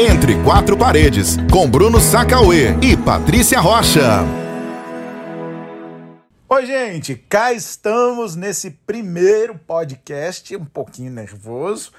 Entre 0.00 0.40
Quatro 0.44 0.78
Paredes, 0.78 1.36
com 1.50 1.68
Bruno 1.68 1.98
Sacauê 1.98 2.68
e 2.80 2.96
Patrícia 2.96 3.58
Rocha. 3.58 4.20
Oi, 6.48 6.66
gente, 6.66 7.16
cá 7.16 7.52
estamos 7.52 8.36
nesse 8.36 8.70
primeiro 8.70 9.58
podcast, 9.58 10.54
um 10.54 10.64
pouquinho 10.64 11.10
nervoso, 11.10 11.90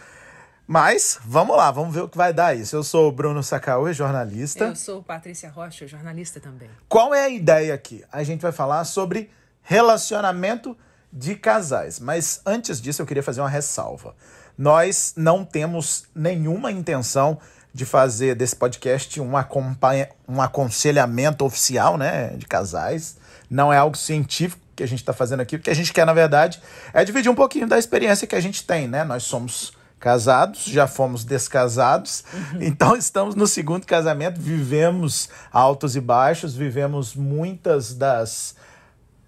mas 0.66 1.20
vamos 1.26 1.58
lá, 1.58 1.70
vamos 1.72 1.94
ver 1.94 2.04
o 2.04 2.08
que 2.08 2.16
vai 2.16 2.32
dar 2.32 2.56
isso. 2.56 2.74
Eu 2.74 2.84
sou 2.84 3.10
o 3.10 3.12
Bruno 3.12 3.44
Sacauê, 3.44 3.92
jornalista. 3.92 4.64
Eu 4.64 4.78
sou 4.78 5.04
Patrícia 5.04 5.50
Rocha, 5.50 5.86
jornalista 5.86 6.40
também. 6.40 6.70
Qual 6.88 7.14
é 7.14 7.26
a 7.26 7.30
ideia 7.30 7.74
aqui? 7.74 8.06
A 8.10 8.24
gente 8.24 8.40
vai 8.40 8.54
falar 8.54 8.86
sobre 8.86 9.30
relacionamento 9.62 10.74
de 11.12 11.36
casais, 11.36 12.00
mas 12.00 12.40
antes 12.46 12.80
disso 12.80 13.02
eu 13.02 13.06
queria 13.06 13.22
fazer 13.22 13.42
uma 13.42 13.50
ressalva. 13.50 14.16
Nós 14.58 15.14
não 15.18 15.44
temos 15.44 16.06
nenhuma 16.16 16.72
intenção 16.72 17.38
de 17.74 17.86
fazer 17.86 18.36
desse 18.36 18.56
podcast 18.56 19.20
um, 19.22 19.38
acompanha, 19.38 20.10
um 20.28 20.42
aconselhamento 20.42 21.46
oficial 21.46 21.98
né, 21.98 22.30
de 22.36 22.46
casais. 22.46 23.18
Não 23.50 23.72
é 23.72 23.78
algo 23.78 23.96
científico 23.96 24.62
que 24.76 24.84
a 24.84 24.88
gente 24.88 25.00
está 25.00 25.14
fazendo 25.14 25.42
aqui. 25.42 25.56
O 25.56 25.60
que 25.60 25.70
a 25.70 25.76
gente 25.76 25.94
quer, 25.94 26.06
na 26.06 26.14
verdade, 26.14 26.62
é 26.94 27.04
dividir 27.04 27.30
um 27.30 27.36
pouquinho 27.36 27.68
da 27.68 27.78
experiência 27.78 28.28
que 28.28 28.36
a 28.36 28.42
gente 28.42 28.64
tem. 28.64 28.88
Né? 28.88 29.04
Nós 29.04 29.24
somos 29.24 29.74
casados, 30.00 30.64
já 30.64 30.88
fomos 30.88 31.26
descasados, 31.26 32.24
uhum. 32.34 32.60
então 32.62 32.96
estamos 32.96 33.36
no 33.36 33.46
segundo 33.46 33.86
casamento, 33.86 34.40
vivemos 34.40 35.30
altos 35.52 35.96
e 35.96 36.00
baixos, 36.00 36.56
vivemos 36.56 37.14
muitas 37.14 37.94
das 37.94 38.56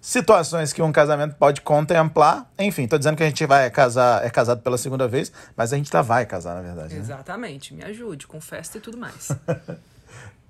situações 0.02 0.72
que 0.72 0.82
um 0.82 0.90
casamento 0.90 1.36
pode 1.36 1.60
contemplar. 1.60 2.50
Enfim, 2.58 2.88
tô 2.88 2.98
dizendo 2.98 3.16
que 3.16 3.22
a 3.22 3.26
gente 3.26 3.46
vai 3.46 3.70
casar, 3.70 4.26
é 4.26 4.28
casado 4.28 4.60
pela 4.60 4.76
segunda 4.76 5.06
vez, 5.06 5.32
mas 5.56 5.72
a 5.72 5.76
gente 5.76 5.88
tá 5.88 6.02
vai 6.02 6.26
casar, 6.26 6.56
na 6.56 6.60
verdade. 6.60 6.94
Né? 6.94 7.00
Exatamente. 7.00 7.72
Me 7.72 7.84
ajude 7.84 8.26
com 8.26 8.40
festa 8.40 8.78
e 8.78 8.80
tudo 8.80 8.98
mais. 8.98 9.28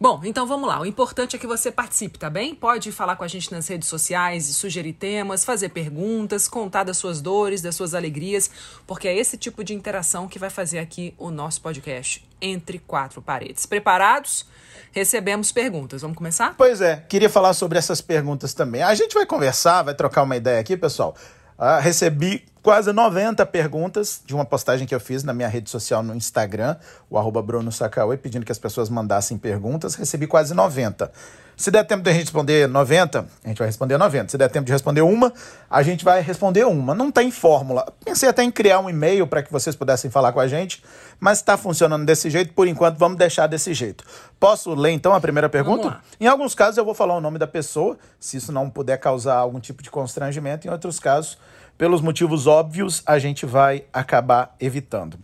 Bom, 0.00 0.20
então 0.22 0.46
vamos 0.46 0.68
lá. 0.68 0.80
O 0.80 0.86
importante 0.86 1.34
é 1.34 1.38
que 1.40 1.46
você 1.46 1.72
participe, 1.72 2.20
tá 2.20 2.30
bem? 2.30 2.54
Pode 2.54 2.92
falar 2.92 3.16
com 3.16 3.24
a 3.24 3.28
gente 3.28 3.50
nas 3.50 3.66
redes 3.66 3.88
sociais 3.88 4.48
e 4.48 4.54
sugerir 4.54 4.92
temas, 4.92 5.44
fazer 5.44 5.70
perguntas, 5.70 6.46
contar 6.46 6.84
das 6.84 6.96
suas 6.96 7.20
dores, 7.20 7.60
das 7.60 7.74
suas 7.74 7.94
alegrias, 7.94 8.48
porque 8.86 9.08
é 9.08 9.16
esse 9.16 9.36
tipo 9.36 9.64
de 9.64 9.74
interação 9.74 10.28
que 10.28 10.38
vai 10.38 10.50
fazer 10.50 10.78
aqui 10.78 11.14
o 11.18 11.32
nosso 11.32 11.60
podcast 11.60 12.24
Entre 12.40 12.78
Quatro 12.78 13.20
Paredes. 13.20 13.66
Preparados? 13.66 14.46
Recebemos 14.92 15.50
perguntas. 15.50 16.02
Vamos 16.02 16.16
começar? 16.16 16.54
Pois 16.56 16.80
é, 16.80 17.04
queria 17.08 17.28
falar 17.28 17.52
sobre 17.52 17.76
essas 17.76 18.00
perguntas 18.00 18.54
também. 18.54 18.82
A 18.82 18.94
gente 18.94 19.14
vai 19.14 19.26
conversar, 19.26 19.82
vai 19.82 19.96
trocar 19.96 20.22
uma 20.22 20.36
ideia 20.36 20.60
aqui, 20.60 20.76
pessoal. 20.76 21.16
Uh, 21.58 21.80
recebi 21.80 22.46
quase 22.62 22.92
90 22.92 23.44
perguntas 23.46 24.22
de 24.24 24.32
uma 24.32 24.44
postagem 24.44 24.86
que 24.86 24.94
eu 24.94 25.00
fiz 25.00 25.24
na 25.24 25.34
minha 25.34 25.48
rede 25.48 25.68
social 25.68 26.02
no 26.04 26.14
Instagram, 26.14 26.76
o 27.10 27.18
arroba 27.18 27.42
Bruno 27.42 27.72
pedindo 28.16 28.46
que 28.46 28.52
as 28.52 28.58
pessoas 28.58 28.88
mandassem 28.88 29.36
perguntas. 29.36 29.96
Recebi 29.96 30.26
quase 30.26 30.54
90. 30.54 31.10
Se 31.58 31.72
der 31.72 31.82
tempo 31.82 32.04
de 32.04 32.10
a 32.10 32.12
gente 32.12 32.22
responder 32.22 32.68
90, 32.68 33.26
a 33.44 33.48
gente 33.48 33.58
vai 33.58 33.66
responder 33.66 33.98
90. 33.98 34.28
Se 34.28 34.38
der 34.38 34.48
tempo 34.48 34.64
de 34.64 34.70
responder 34.70 35.00
uma, 35.00 35.32
a 35.68 35.82
gente 35.82 36.04
vai 36.04 36.20
responder 36.22 36.64
uma. 36.64 36.94
Não 36.94 37.10
tem 37.10 37.32
fórmula. 37.32 37.92
Pensei 38.04 38.28
até 38.28 38.44
em 38.44 38.50
criar 38.50 38.78
um 38.78 38.88
e-mail 38.88 39.26
para 39.26 39.42
que 39.42 39.50
vocês 39.50 39.74
pudessem 39.74 40.08
falar 40.08 40.32
com 40.32 40.38
a 40.38 40.46
gente, 40.46 40.84
mas 41.18 41.38
está 41.38 41.56
funcionando 41.56 42.06
desse 42.06 42.30
jeito. 42.30 42.54
Por 42.54 42.68
enquanto, 42.68 42.96
vamos 42.96 43.18
deixar 43.18 43.48
desse 43.48 43.74
jeito. 43.74 44.04
Posso 44.38 44.72
ler 44.72 44.92
então 44.92 45.12
a 45.12 45.20
primeira 45.20 45.48
pergunta? 45.48 45.98
Em 46.20 46.28
alguns 46.28 46.54
casos, 46.54 46.78
eu 46.78 46.84
vou 46.84 46.94
falar 46.94 47.16
o 47.16 47.20
nome 47.20 47.40
da 47.40 47.46
pessoa, 47.48 47.98
se 48.20 48.36
isso 48.36 48.52
não 48.52 48.70
puder 48.70 48.96
causar 48.98 49.34
algum 49.34 49.58
tipo 49.58 49.82
de 49.82 49.90
constrangimento. 49.90 50.68
Em 50.68 50.70
outros 50.70 51.00
casos, 51.00 51.36
pelos 51.78 52.00
motivos 52.00 52.48
óbvios, 52.48 53.02
a 53.06 53.18
gente 53.20 53.46
vai 53.46 53.84
acabar 53.92 54.54
evitando. 54.58 55.18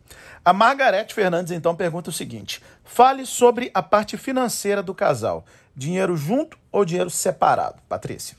A 0.44 0.52
Margarete 0.52 1.12
Fernandes 1.12 1.50
então 1.50 1.74
pergunta 1.74 2.10
o 2.10 2.12
seguinte: 2.12 2.62
fale 2.84 3.26
sobre 3.26 3.70
a 3.74 3.82
parte 3.82 4.16
financeira 4.16 4.82
do 4.82 4.94
casal. 4.94 5.44
Dinheiro 5.76 6.16
junto 6.16 6.56
ou 6.70 6.84
dinheiro 6.84 7.10
separado? 7.10 7.82
Patrícia. 7.88 8.36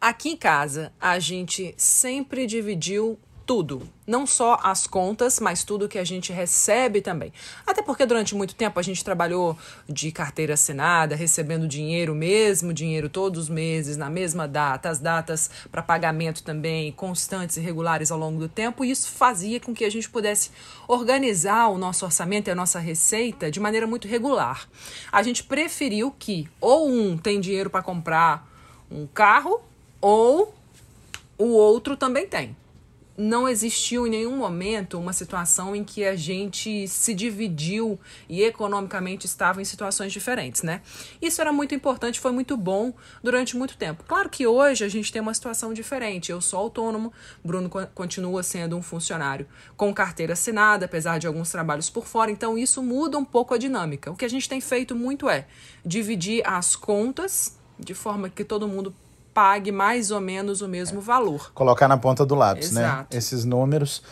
Aqui 0.00 0.30
em 0.30 0.36
casa, 0.36 0.92
a 1.00 1.18
gente 1.18 1.74
sempre 1.76 2.46
dividiu 2.46 3.18
tudo. 3.46 3.82
Não 4.06 4.26
só 4.26 4.58
as 4.62 4.86
contas, 4.86 5.38
mas 5.38 5.62
tudo 5.64 5.88
que 5.88 5.98
a 5.98 6.04
gente 6.04 6.32
recebe 6.32 7.00
também. 7.00 7.32
Até 7.66 7.82
porque 7.82 8.04
durante 8.04 8.34
muito 8.34 8.54
tempo 8.54 8.78
a 8.78 8.82
gente 8.82 9.04
trabalhou 9.04 9.56
de 9.88 10.10
carteira 10.10 10.54
assinada, 10.54 11.14
recebendo 11.14 11.68
dinheiro 11.68 12.14
mesmo, 12.14 12.72
dinheiro 12.72 13.08
todos 13.08 13.44
os 13.44 13.48
meses, 13.48 13.96
na 13.96 14.10
mesma 14.10 14.48
data, 14.48 14.88
as 14.88 14.98
datas 14.98 15.50
para 15.70 15.82
pagamento 15.82 16.42
também 16.42 16.92
constantes 16.92 17.56
e 17.56 17.60
regulares 17.60 18.10
ao 18.10 18.18
longo 18.18 18.40
do 18.40 18.48
tempo, 18.48 18.84
e 18.84 18.90
isso 18.90 19.08
fazia 19.08 19.60
com 19.60 19.74
que 19.74 19.84
a 19.84 19.90
gente 19.90 20.08
pudesse 20.08 20.50
organizar 20.88 21.68
o 21.68 21.78
nosso 21.78 22.04
orçamento 22.04 22.48
e 22.48 22.50
a 22.50 22.54
nossa 22.54 22.78
receita 22.78 23.50
de 23.50 23.60
maneira 23.60 23.86
muito 23.86 24.08
regular. 24.08 24.68
A 25.10 25.22
gente 25.22 25.44
preferiu 25.44 26.14
que 26.18 26.48
ou 26.60 26.88
um 26.88 27.16
tem 27.16 27.40
dinheiro 27.40 27.70
para 27.70 27.82
comprar 27.82 28.48
um 28.90 29.06
carro 29.06 29.60
ou 30.00 30.54
o 31.38 31.48
outro 31.48 31.96
também 31.96 32.26
tem 32.26 32.56
não 33.16 33.48
existiu 33.48 34.06
em 34.06 34.10
nenhum 34.10 34.36
momento 34.36 34.98
uma 34.98 35.12
situação 35.12 35.76
em 35.76 35.84
que 35.84 36.04
a 36.04 36.16
gente 36.16 36.88
se 36.88 37.14
dividiu 37.14 37.98
e 38.28 38.42
economicamente 38.42 39.26
estava 39.26 39.60
em 39.60 39.64
situações 39.64 40.12
diferentes, 40.12 40.62
né? 40.62 40.80
Isso 41.20 41.40
era 41.40 41.52
muito 41.52 41.74
importante, 41.74 42.20
foi 42.20 42.32
muito 42.32 42.56
bom 42.56 42.92
durante 43.22 43.56
muito 43.56 43.76
tempo. 43.76 44.04
Claro 44.06 44.28
que 44.28 44.46
hoje 44.46 44.84
a 44.84 44.88
gente 44.88 45.12
tem 45.12 45.20
uma 45.20 45.34
situação 45.34 45.72
diferente. 45.72 46.32
Eu 46.32 46.40
sou 46.40 46.58
autônomo, 46.58 47.12
Bruno 47.44 47.68
continua 47.94 48.42
sendo 48.42 48.76
um 48.76 48.82
funcionário 48.82 49.46
com 49.76 49.92
carteira 49.92 50.32
assinada, 50.32 50.86
apesar 50.86 51.18
de 51.18 51.26
alguns 51.26 51.50
trabalhos 51.50 51.90
por 51.90 52.06
fora, 52.06 52.30
então 52.30 52.56
isso 52.56 52.82
muda 52.82 53.18
um 53.18 53.24
pouco 53.24 53.54
a 53.54 53.58
dinâmica. 53.58 54.10
O 54.10 54.16
que 54.16 54.24
a 54.24 54.30
gente 54.30 54.48
tem 54.48 54.60
feito 54.60 54.96
muito 54.96 55.28
é 55.28 55.46
dividir 55.84 56.42
as 56.46 56.74
contas 56.74 57.58
de 57.78 57.94
forma 57.94 58.28
que 58.28 58.44
todo 58.44 58.68
mundo 58.68 58.94
pague 59.32 59.72
mais 59.72 60.10
ou 60.10 60.20
menos 60.20 60.60
o 60.60 60.68
mesmo 60.68 61.00
valor. 61.00 61.50
Colocar 61.54 61.88
na 61.88 61.96
ponta 61.96 62.24
do 62.24 62.34
lápis, 62.34 62.72
né? 62.72 62.82
Exato. 62.82 63.08
né? 63.12 63.18
Esses 63.18 63.44
números, 63.44 64.02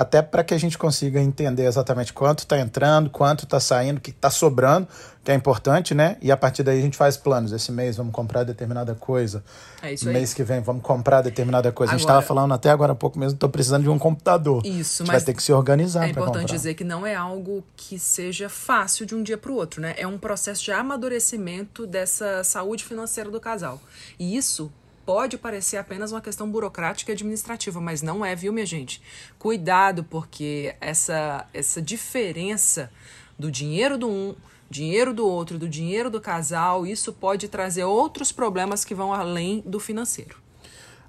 até 0.00 0.22
para 0.22 0.42
que 0.42 0.54
a 0.54 0.58
gente 0.58 0.78
consiga 0.78 1.20
entender 1.20 1.66
exatamente 1.66 2.10
quanto 2.10 2.38
está 2.38 2.58
entrando, 2.58 3.10
quanto 3.10 3.44
está 3.44 3.60
saindo, 3.60 3.98
o 3.98 4.00
que 4.00 4.08
está 4.08 4.30
sobrando, 4.30 4.88
que 5.22 5.30
é 5.30 5.34
importante, 5.34 5.94
né? 5.94 6.16
E 6.22 6.32
a 6.32 6.38
partir 6.38 6.62
daí 6.62 6.78
a 6.78 6.80
gente 6.80 6.96
faz 6.96 7.18
planos. 7.18 7.52
Esse 7.52 7.70
mês 7.70 7.98
vamos 7.98 8.10
comprar 8.10 8.42
determinada 8.42 8.94
coisa. 8.94 9.44
É 9.82 9.92
isso 9.92 10.08
aí. 10.08 10.14
Mês 10.14 10.32
que 10.32 10.42
vem 10.42 10.62
vamos 10.62 10.82
comprar 10.82 11.20
determinada 11.20 11.70
coisa. 11.70 11.90
Agora, 11.92 11.96
a 11.96 11.98
gente 11.98 12.08
estava 12.08 12.22
falando 12.22 12.54
até 12.54 12.70
agora 12.70 12.92
há 12.92 12.94
pouco 12.94 13.18
mesmo, 13.18 13.34
estou 13.34 13.50
precisando 13.50 13.82
de 13.82 13.90
um 13.90 13.98
computador. 13.98 14.64
Isso, 14.64 15.02
mas 15.02 15.16
vai 15.16 15.20
ter 15.20 15.34
que 15.34 15.42
se 15.42 15.52
organizar 15.52 16.06
É 16.06 16.08
importante 16.12 16.44
comprar. 16.44 16.56
dizer 16.56 16.72
que 16.72 16.82
não 16.82 17.06
é 17.06 17.14
algo 17.14 17.62
que 17.76 17.98
seja 17.98 18.48
fácil 18.48 19.04
de 19.04 19.14
um 19.14 19.22
dia 19.22 19.36
para 19.36 19.52
o 19.52 19.54
outro, 19.54 19.82
né? 19.82 19.94
É 19.98 20.06
um 20.06 20.16
processo 20.16 20.64
de 20.64 20.72
amadurecimento 20.72 21.86
dessa 21.86 22.42
saúde 22.42 22.84
financeira 22.84 23.30
do 23.30 23.38
casal. 23.38 23.78
E 24.18 24.34
isso 24.34 24.72
pode 25.10 25.36
parecer 25.36 25.76
apenas 25.76 26.12
uma 26.12 26.20
questão 26.20 26.48
burocrática 26.48 27.10
e 27.10 27.14
administrativa, 27.14 27.80
mas 27.80 28.00
não 28.00 28.24
é, 28.24 28.36
viu, 28.36 28.52
minha 28.52 28.64
gente? 28.64 29.02
Cuidado, 29.40 30.04
porque 30.04 30.76
essa, 30.80 31.48
essa 31.52 31.82
diferença 31.82 32.88
do 33.36 33.50
dinheiro 33.50 33.98
do 33.98 34.08
um, 34.08 34.36
dinheiro 34.70 35.12
do 35.12 35.26
outro, 35.26 35.58
do 35.58 35.68
dinheiro 35.68 36.10
do 36.10 36.20
casal, 36.20 36.86
isso 36.86 37.12
pode 37.12 37.48
trazer 37.48 37.82
outros 37.82 38.30
problemas 38.30 38.84
que 38.84 38.94
vão 38.94 39.12
além 39.12 39.64
do 39.66 39.80
financeiro. 39.80 40.36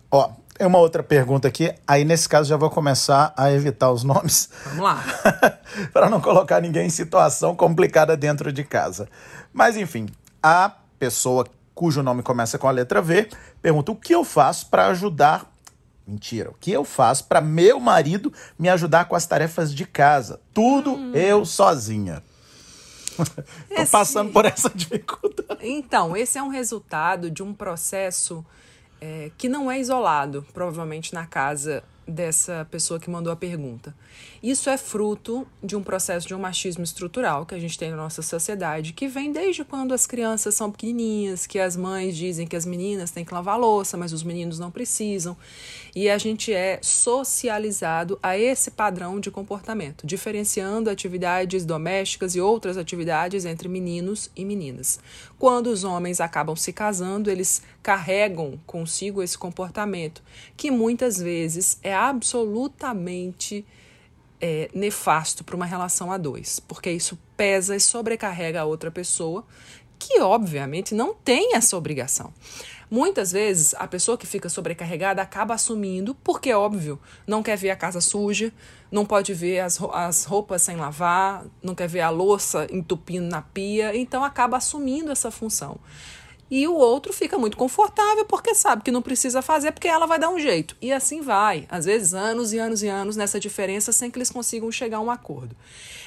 Ó, 0.10 0.32
tem 0.58 0.66
uma 0.66 0.80
outra 0.80 1.04
pergunta 1.04 1.48
aqui. 1.48 1.72
Aí, 1.86 2.04
nesse 2.04 2.28
caso, 2.28 2.50
já 2.50 2.58
vou 2.58 2.72
começar 2.72 3.32
a 3.38 3.52
evitar 3.52 3.92
os 3.92 4.04
nomes. 4.04 4.50
Vamos 4.66 4.84
lá. 4.84 5.04
para 5.94 6.10
não 6.10 6.20
colocar 6.20 6.60
ninguém 6.60 6.88
em 6.88 6.90
situação 6.90 7.56
complicada 7.56 8.18
dentro 8.18 8.52
de 8.52 8.64
casa. 8.64 9.08
Mas, 9.54 9.78
enfim, 9.78 10.08
a 10.42 10.72
pessoa 10.98 11.46
cujo 11.82 12.04
nome 12.04 12.22
começa 12.22 12.60
com 12.60 12.68
a 12.68 12.72
letra 12.72 13.02
V, 13.02 13.28
pergunta: 13.60 13.92
o 13.92 13.96
que 13.96 14.14
eu 14.14 14.24
faço 14.24 14.68
para 14.68 14.86
ajudar? 14.90 15.52
Mentira, 16.06 16.52
o 16.52 16.54
que 16.54 16.72
eu 16.72 16.86
faço 16.86 17.24
para 17.24 17.42
meu 17.42 17.80
marido 17.80 18.32
me 18.60 18.70
ajudar 18.70 19.06
com 19.06 19.16
as 19.16 19.26
tarefas 19.26 19.74
de 19.74 19.84
casa? 19.88 20.40
Tudo 20.54 20.94
hum. 20.94 21.12
eu 21.16 21.44
sozinha. 21.44 22.22
Estou 23.68 23.88
passando 23.88 24.32
por 24.32 24.46
essa 24.46 24.70
dificuldade. 24.70 25.60
Então, 25.62 26.16
esse 26.16 26.38
é 26.38 26.44
um 26.44 26.50
resultado 26.50 27.32
de 27.32 27.42
um 27.42 27.52
processo 27.52 28.46
é, 29.00 29.32
que 29.36 29.50
não 29.50 29.72
é 29.72 29.80
isolado, 29.80 30.46
provavelmente 30.54 31.16
na 31.16 31.26
casa 31.26 31.84
dessa 32.08 32.68
pessoa 32.70 33.00
que 33.00 33.10
mandou 33.10 33.34
a 33.34 33.36
pergunta. 33.36 33.96
Isso 34.44 34.72
é 34.72 34.78
fruto 34.78 35.46
de 35.64 35.76
um 35.76 35.84
processo 35.84 36.28
de 36.28 36.34
um 36.34 36.40
machismo 36.40 36.84
estrutural 36.84 37.46
que 37.46 37.54
a 37.54 37.60
gente 37.60 37.78
tem 37.78 37.92
na 37.92 37.96
nossa 37.96 38.24
sociedade, 38.24 38.92
que 38.92 39.08
vem 39.08 39.32
desde 39.32 39.64
quando 39.64 39.94
as 39.94 40.08
crianças 40.08 40.56
são 40.56 40.72
pequenininhas, 40.72 41.46
que 41.46 41.60
as 41.60 41.78
mães 41.78 42.18
dizem 42.18 42.48
que 42.48 42.56
as 42.56 42.66
meninas 42.66 43.12
têm 43.12 43.24
que 43.24 43.36
lavar 43.36 43.60
louça, 43.60 43.98
mas 43.98 44.12
os 44.12 44.24
meninos 44.24 44.58
não 44.58 44.72
precisam. 44.72 45.38
E 45.96 46.10
a 46.10 46.18
gente 46.18 46.52
é 46.52 46.80
socializado 46.82 48.18
a 48.24 48.36
esse 48.36 48.72
padrão 48.72 49.20
de 49.20 49.30
comportamento, 49.30 50.08
diferenciando 50.08 50.90
atividades 50.90 51.64
domésticas 51.64 52.34
e 52.34 52.42
outras 52.42 52.78
atividades 52.78 53.46
entre 53.46 53.70
meninos 53.70 54.32
e 54.36 54.44
meninas. 54.44 55.00
Quando 55.38 55.68
os 55.68 55.84
homens 55.84 56.20
acabam 56.20 56.56
se 56.56 56.74
casando, 56.74 57.30
eles 57.30 57.62
carregam 57.84 58.60
consigo 58.66 59.22
esse 59.22 59.38
comportamento, 59.38 60.24
que 60.58 60.72
muitas 60.72 61.20
vezes 61.20 61.78
é 61.84 61.94
absolutamente 61.94 63.64
é 64.42 64.70
nefasto 64.74 65.44
para 65.44 65.56
uma 65.56 65.66
relação 65.66 66.12
a 66.12 66.18
dois, 66.18 66.60
porque 66.60 66.92
isso 66.92 67.18
pesa 67.38 67.76
e 67.76 67.80
sobrecarrega 67.80 68.62
a 68.62 68.66
outra 68.66 68.90
pessoa, 68.90 69.46
que 70.00 70.20
obviamente 70.20 70.96
não 70.96 71.14
tem 71.14 71.56
essa 71.56 71.78
obrigação. 71.78 72.34
Muitas 72.90 73.32
vezes 73.32 73.74
a 73.76 73.88
pessoa 73.88 74.18
que 74.18 74.28
fica 74.28 74.50
sobrecarregada 74.50 75.22
acaba 75.22 75.54
assumindo, 75.54 76.14
porque 76.16 76.50
é 76.50 76.58
óbvio, 76.58 77.00
não 77.26 77.42
quer 77.42 77.56
ver 77.56 77.70
a 77.70 77.76
casa 77.76 78.02
suja, 78.02 78.52
não 78.92 79.06
pode 79.06 79.34
ver 79.34 79.60
as, 79.60 79.80
as 79.94 80.26
roupas 80.26 80.64
sem 80.64 80.76
lavar, 80.76 81.46
não 81.64 81.74
quer 81.74 81.88
ver 81.88 82.02
a 82.02 82.10
louça 82.10 82.68
entupindo 82.70 83.28
na 83.28 83.42
pia, 83.42 83.96
então 83.96 84.26
acaba 84.26 84.58
assumindo 84.58 85.10
essa 85.10 85.32
função. 85.32 85.80
E 86.52 86.68
o 86.68 86.76
outro 86.76 87.14
fica 87.14 87.38
muito 87.38 87.56
confortável 87.56 88.26
porque 88.26 88.54
sabe 88.54 88.84
que 88.84 88.92
não 88.92 89.02
precisa 89.02 89.42
fazer 89.42 89.72
porque 89.72 89.88
ela 89.88 90.06
vai 90.06 90.20
dar 90.20 90.30
um 90.30 90.38
jeito. 90.38 90.76
E 90.82 90.92
assim 90.92 91.22
vai, 91.22 91.66
às 91.70 91.86
vezes 91.86 92.14
anos 92.14 92.52
e 92.52 92.60
anos 92.60 92.84
e 92.84 92.90
anos 92.90 93.16
nessa 93.16 93.40
diferença 93.40 93.94
sem 93.94 94.12
que 94.12 94.18
eles 94.18 94.30
consigam 94.30 94.70
chegar 94.70 94.98
a 94.98 95.02
um 95.02 95.10
acordo. 95.10 95.56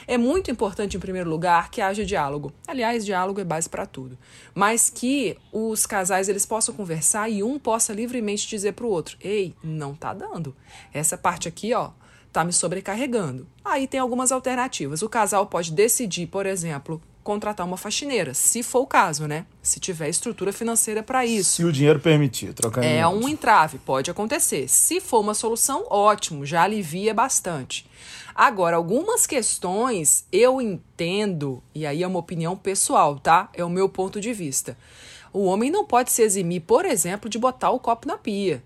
É 0.06 0.18
muito 0.18 0.50
importante, 0.50 0.98
em 0.98 1.00
primeiro 1.00 1.30
lugar, 1.30 1.70
que 1.70 1.80
haja 1.80 2.04
diálogo. 2.04 2.52
Aliás, 2.68 3.06
diálogo 3.06 3.40
é 3.40 3.44
base 3.44 3.70
para 3.70 3.86
tudo. 3.86 4.18
Mas 4.54 4.90
que 4.90 5.38
os 5.50 5.86
casais 5.86 6.28
eles 6.28 6.44
possam 6.44 6.74
conversar 6.74 7.30
e 7.30 7.42
um 7.42 7.58
possa 7.58 7.94
livremente 7.94 8.46
dizer 8.46 8.72
para 8.72 8.84
o 8.84 8.90
outro: 8.90 9.16
"Ei, 9.22 9.54
não 9.64 9.94
tá 9.94 10.12
dando. 10.12 10.54
Essa 10.92 11.16
parte 11.16 11.48
aqui, 11.48 11.72
ó, 11.72 11.92
tá 12.30 12.44
me 12.44 12.52
sobrecarregando". 12.52 13.46
Aí 13.64 13.86
tem 13.86 13.98
algumas 13.98 14.30
alternativas. 14.30 15.00
O 15.00 15.08
casal 15.08 15.46
pode 15.46 15.72
decidir, 15.72 16.26
por 16.26 16.44
exemplo, 16.44 17.00
contratar 17.24 17.66
uma 17.66 17.78
faxineira, 17.78 18.34
se 18.34 18.62
for 18.62 18.80
o 18.80 18.86
caso, 18.86 19.26
né? 19.26 19.46
Se 19.62 19.80
tiver 19.80 20.08
estrutura 20.10 20.52
financeira 20.52 21.02
para 21.02 21.24
isso. 21.24 21.56
Se 21.56 21.64
o 21.64 21.72
dinheiro 21.72 21.98
permitir, 21.98 22.52
trocar 22.52 22.84
É 22.84 23.04
um 23.08 23.26
entrave, 23.26 23.78
pode 23.78 24.10
acontecer. 24.10 24.68
Se 24.68 25.00
for 25.00 25.20
uma 25.20 25.32
solução, 25.32 25.86
ótimo, 25.88 26.44
já 26.44 26.62
alivia 26.62 27.14
bastante. 27.14 27.88
Agora, 28.34 28.76
algumas 28.76 29.26
questões 29.26 30.26
eu 30.30 30.60
entendo, 30.60 31.62
e 31.74 31.86
aí 31.86 32.02
é 32.02 32.06
uma 32.06 32.18
opinião 32.18 32.54
pessoal, 32.56 33.18
tá? 33.18 33.48
É 33.54 33.64
o 33.64 33.70
meu 33.70 33.88
ponto 33.88 34.20
de 34.20 34.32
vista. 34.32 34.76
O 35.32 35.44
homem 35.46 35.70
não 35.70 35.84
pode 35.84 36.12
se 36.12 36.22
eximir, 36.22 36.60
por 36.60 36.84
exemplo, 36.84 37.30
de 37.30 37.38
botar 37.38 37.70
o 37.70 37.80
copo 37.80 38.06
na 38.06 38.18
pia 38.18 38.62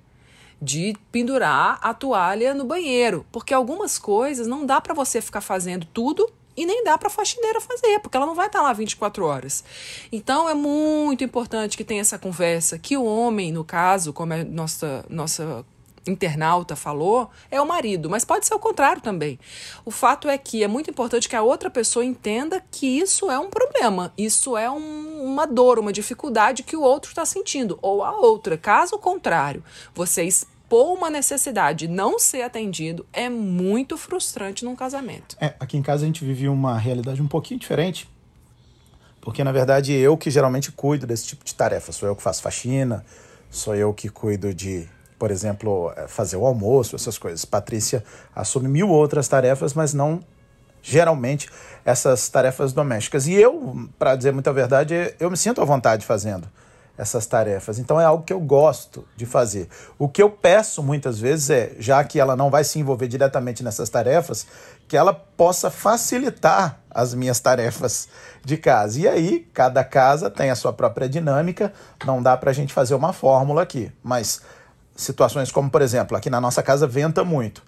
de 0.60 0.96
pendurar 1.12 1.78
a 1.80 1.94
toalha 1.94 2.52
no 2.52 2.64
banheiro, 2.64 3.24
porque 3.30 3.54
algumas 3.54 3.96
coisas 3.96 4.48
não 4.48 4.66
dá 4.66 4.80
para 4.80 4.92
você 4.92 5.20
ficar 5.20 5.40
fazendo 5.40 5.86
tudo 5.86 6.28
e 6.58 6.66
nem 6.66 6.82
dá 6.82 6.98
para 6.98 7.08
a 7.08 7.10
faxineira 7.10 7.60
fazer, 7.60 8.00
porque 8.00 8.16
ela 8.16 8.26
não 8.26 8.34
vai 8.34 8.46
estar 8.46 8.58
tá 8.58 8.64
lá 8.64 8.72
24 8.72 9.24
horas. 9.24 9.62
Então 10.10 10.48
é 10.48 10.54
muito 10.54 11.22
importante 11.22 11.76
que 11.76 11.84
tenha 11.84 12.00
essa 12.00 12.18
conversa, 12.18 12.78
que 12.78 12.96
o 12.96 13.04
homem, 13.04 13.52
no 13.52 13.64
caso, 13.64 14.12
como 14.12 14.32
a 14.32 14.44
nossa 14.44 15.04
nossa 15.08 15.64
internauta 16.06 16.74
falou, 16.74 17.30
é 17.50 17.60
o 17.60 17.66
marido, 17.66 18.08
mas 18.08 18.24
pode 18.24 18.46
ser 18.46 18.54
o 18.54 18.58
contrário 18.58 19.00
também. 19.00 19.38
O 19.84 19.90
fato 19.90 20.28
é 20.28 20.36
que 20.38 20.64
é 20.64 20.68
muito 20.68 20.90
importante 20.90 21.28
que 21.28 21.36
a 21.36 21.42
outra 21.42 21.70
pessoa 21.70 22.04
entenda 22.04 22.64
que 22.70 22.86
isso 22.86 23.30
é 23.30 23.38
um 23.38 23.50
problema, 23.50 24.12
isso 24.16 24.56
é 24.56 24.70
um, 24.70 25.22
uma 25.24 25.46
dor, 25.46 25.78
uma 25.78 25.92
dificuldade 25.92 26.62
que 26.62 26.76
o 26.76 26.82
outro 26.82 27.10
está 27.10 27.24
sentindo, 27.24 27.78
ou 27.82 28.02
a 28.02 28.12
outra. 28.12 28.56
Caso 28.56 28.98
contrário, 28.98 29.62
vocês 29.94 30.46
expor 30.68 30.92
uma 30.92 31.08
necessidade 31.08 31.88
não 31.88 32.18
ser 32.18 32.42
atendido 32.42 33.06
é 33.10 33.30
muito 33.30 33.96
frustrante 33.96 34.66
num 34.66 34.76
casamento. 34.76 35.34
É, 35.40 35.54
aqui 35.58 35.78
em 35.78 35.82
casa 35.82 36.04
a 36.04 36.06
gente 36.06 36.22
vive 36.24 36.46
uma 36.46 36.76
realidade 36.76 37.22
um 37.22 37.26
pouquinho 37.26 37.58
diferente, 37.58 38.08
porque 39.20 39.42
na 39.42 39.50
verdade 39.50 39.94
eu 39.94 40.16
que 40.16 40.30
geralmente 40.30 40.70
cuido 40.70 41.06
desse 41.06 41.26
tipo 41.26 41.42
de 41.42 41.54
tarefa. 41.54 41.90
Sou 41.90 42.06
eu 42.06 42.14
que 42.14 42.22
faço 42.22 42.42
faxina, 42.42 43.02
sou 43.50 43.74
eu 43.74 43.94
que 43.94 44.10
cuido 44.10 44.52
de, 44.52 44.86
por 45.18 45.30
exemplo, 45.30 45.90
é, 45.96 46.06
fazer 46.06 46.36
o 46.36 46.44
almoço, 46.44 46.94
essas 46.94 47.16
coisas. 47.16 47.46
Patrícia 47.46 48.04
assume 48.36 48.68
mil 48.68 48.90
outras 48.90 49.26
tarefas, 49.26 49.72
mas 49.72 49.94
não 49.94 50.20
geralmente 50.82 51.48
essas 51.82 52.28
tarefas 52.28 52.74
domésticas. 52.74 53.26
E 53.26 53.32
eu, 53.32 53.88
para 53.98 54.14
dizer 54.14 54.32
muita 54.32 54.52
verdade, 54.52 55.14
eu 55.18 55.30
me 55.30 55.36
sinto 55.36 55.62
à 55.62 55.64
vontade 55.64 56.04
fazendo 56.04 56.46
essas 56.98 57.26
tarefas. 57.26 57.78
Então 57.78 58.00
é 58.00 58.04
algo 58.04 58.24
que 58.24 58.32
eu 58.32 58.40
gosto 58.40 59.06
de 59.16 59.24
fazer. 59.24 59.68
O 59.96 60.08
que 60.08 60.20
eu 60.20 60.28
peço 60.28 60.82
muitas 60.82 61.20
vezes 61.20 61.48
é, 61.48 61.72
já 61.78 62.02
que 62.02 62.18
ela 62.18 62.34
não 62.34 62.50
vai 62.50 62.64
se 62.64 62.78
envolver 62.80 63.06
diretamente 63.06 63.62
nessas 63.62 63.88
tarefas, 63.88 64.46
que 64.88 64.96
ela 64.96 65.14
possa 65.14 65.70
facilitar 65.70 66.80
as 66.90 67.14
minhas 67.14 67.38
tarefas 67.38 68.08
de 68.44 68.56
casa. 68.56 68.98
E 68.98 69.06
aí, 69.06 69.48
cada 69.54 69.84
casa 69.84 70.28
tem 70.28 70.50
a 70.50 70.56
sua 70.56 70.72
própria 70.72 71.08
dinâmica, 71.08 71.72
não 72.04 72.20
dá 72.20 72.36
para 72.36 72.50
a 72.50 72.54
gente 72.54 72.72
fazer 72.72 72.96
uma 72.96 73.12
fórmula 73.12 73.62
aqui. 73.62 73.92
Mas 74.02 74.42
situações 74.96 75.52
como, 75.52 75.70
por 75.70 75.80
exemplo, 75.80 76.16
aqui 76.16 76.28
na 76.28 76.40
nossa 76.40 76.62
casa 76.62 76.86
venta 76.86 77.22
muito. 77.22 77.62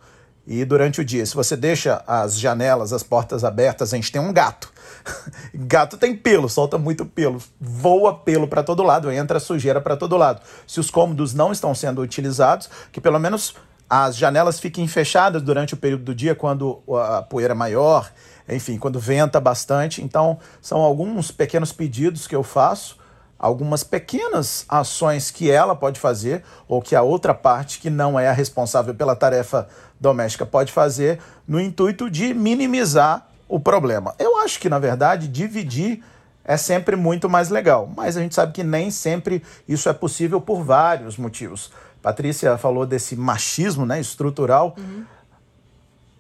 E 0.53 0.65
durante 0.65 1.01
o 1.01 1.05
dia, 1.05 1.25
se 1.25 1.33
você 1.33 1.57
deixa 1.57 2.03
as 2.09 2.37
janelas, 2.37 2.93
as 2.93 3.05
portas 3.05 3.45
abertas, 3.45 3.95
a 3.95 3.97
gente 3.97 4.11
tem 4.11 4.21
um 4.21 4.33
gato. 4.33 4.69
Gato 5.55 5.97
tem 5.97 6.17
pelo, 6.17 6.49
solta 6.49 6.77
muito 6.77 7.07
pelo, 7.07 7.41
voa 7.61 8.19
pelo 8.19 8.49
para 8.49 8.65
todo 8.65 8.83
lado, 8.83 9.13
entra 9.13 9.39
sujeira 9.39 9.81
para 9.81 9.97
todo 9.97 10.17
lado. 10.17 10.43
Se 10.67 10.81
os 10.81 10.91
cômodos 10.91 11.35
não 11.35 11.53
estão 11.53 11.73
sendo 11.73 12.03
utilizados, 12.03 12.69
que 12.91 13.01
pelo 13.01 13.21
menos 13.21 13.55
as 13.89 14.17
janelas 14.17 14.59
fiquem 14.59 14.89
fechadas 14.89 15.41
durante 15.41 15.75
o 15.75 15.77
período 15.77 16.03
do 16.03 16.15
dia, 16.17 16.35
quando 16.35 16.83
a 17.01 17.23
poeira 17.23 17.55
é 17.55 17.57
maior, 17.57 18.11
enfim, 18.49 18.77
quando 18.77 18.99
venta 18.99 19.39
bastante. 19.39 20.03
Então, 20.03 20.37
são 20.61 20.81
alguns 20.81 21.31
pequenos 21.31 21.71
pedidos 21.71 22.27
que 22.27 22.35
eu 22.35 22.43
faço, 22.43 22.99
algumas 23.39 23.85
pequenas 23.85 24.65
ações 24.69 25.31
que 25.31 25.49
ela 25.49 25.77
pode 25.77 26.01
fazer, 26.01 26.43
ou 26.67 26.83
que 26.83 26.97
a 26.97 27.03
outra 27.03 27.33
parte, 27.33 27.79
que 27.79 27.89
não 27.89 28.19
é 28.19 28.29
a 28.29 28.33
responsável 28.33 28.93
pela 28.97 29.15
tarefa 29.15 29.69
doméstica, 30.01 30.47
pode 30.47 30.73
fazer, 30.73 31.21
no 31.47 31.61
intuito 31.61 32.11
de 32.11 32.33
minimizar 32.33 33.29
o 33.49 33.61
problema. 33.61 34.15
Eu 34.19 34.39
acho 34.39 34.59
que, 34.59 34.69
na 34.69 34.79
verdade, 34.79 35.29
dividir 35.29 36.03
é 36.45 36.57
sempre 36.57 36.97
muito 36.97 37.29
mais 37.29 37.51
legal, 37.51 37.89
mas 37.95 38.17
a 38.17 38.21
gente 38.21 38.35
sabe 38.35 38.53
que 38.53 38.65
nem 38.65 38.91
sempre 38.91 39.43
isso 39.69 39.89
é 39.89 39.93
possível 39.93 40.41
por 40.41 40.65
vários 40.65 41.17
motivos. 41.17 41.71
Patrícia 42.03 42.57
falou 42.57 42.87
desse 42.87 43.15
machismo 43.15 43.85
né, 43.85 44.01
estrutural. 44.01 44.75
Uhum. 44.79 45.05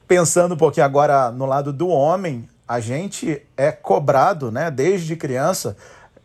Pensando 0.06 0.54
um 0.54 0.58
pouquinho 0.58 0.84
agora 0.84 1.30
no 1.30 1.46
lado 1.46 1.72
do 1.72 1.88
homem, 1.88 2.48
a 2.68 2.80
gente 2.80 3.42
é 3.56 3.72
cobrado 3.72 4.52
né, 4.52 4.70
desde 4.70 5.16
criança, 5.16 5.76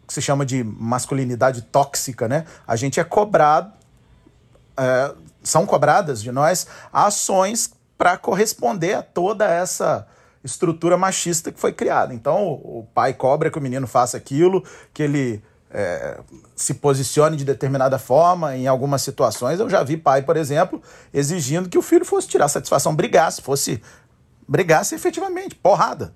que 0.05 0.13
se 0.13 0.21
chama 0.21 0.45
de 0.45 0.63
masculinidade 0.63 1.61
tóxica, 1.63 2.27
né? 2.27 2.45
A 2.67 2.75
gente 2.75 2.99
é 2.99 3.03
cobrado, 3.03 3.71
é, 4.77 5.11
são 5.45 5.65
cobradas 5.65 6.21
de 6.21 6.31
nós 6.31 6.67
ações 6.91 7.71
para 7.97 8.17
corresponder 8.17 8.95
a 8.95 9.01
toda 9.01 9.45
essa 9.45 10.05
estrutura 10.43 10.97
machista 10.97 11.51
que 11.51 11.59
foi 11.59 11.71
criada. 11.71 12.13
Então, 12.13 12.47
o 12.47 12.85
pai 12.93 13.13
cobra 13.13 13.49
que 13.49 13.57
o 13.57 13.61
menino 13.61 13.87
faça 13.87 14.17
aquilo, 14.17 14.63
que 14.93 15.01
ele 15.01 15.43
é, 15.71 16.19
se 16.55 16.75
posicione 16.75 17.35
de 17.35 17.43
determinada 17.43 17.97
forma 17.97 18.55
em 18.55 18.67
algumas 18.67 19.01
situações. 19.01 19.59
Eu 19.59 19.69
já 19.69 19.83
vi 19.83 19.97
pai, 19.97 20.21
por 20.21 20.37
exemplo, 20.37 20.81
exigindo 21.13 21.67
que 21.67 21.77
o 21.77 21.81
filho 21.81 22.05
fosse 22.05 22.27
tirar 22.27 22.47
satisfação, 22.47 22.95
brigasse, 22.95 23.41
fosse 23.41 23.81
brigasse 24.47 24.93
efetivamente, 24.93 25.55
porrada. 25.55 26.13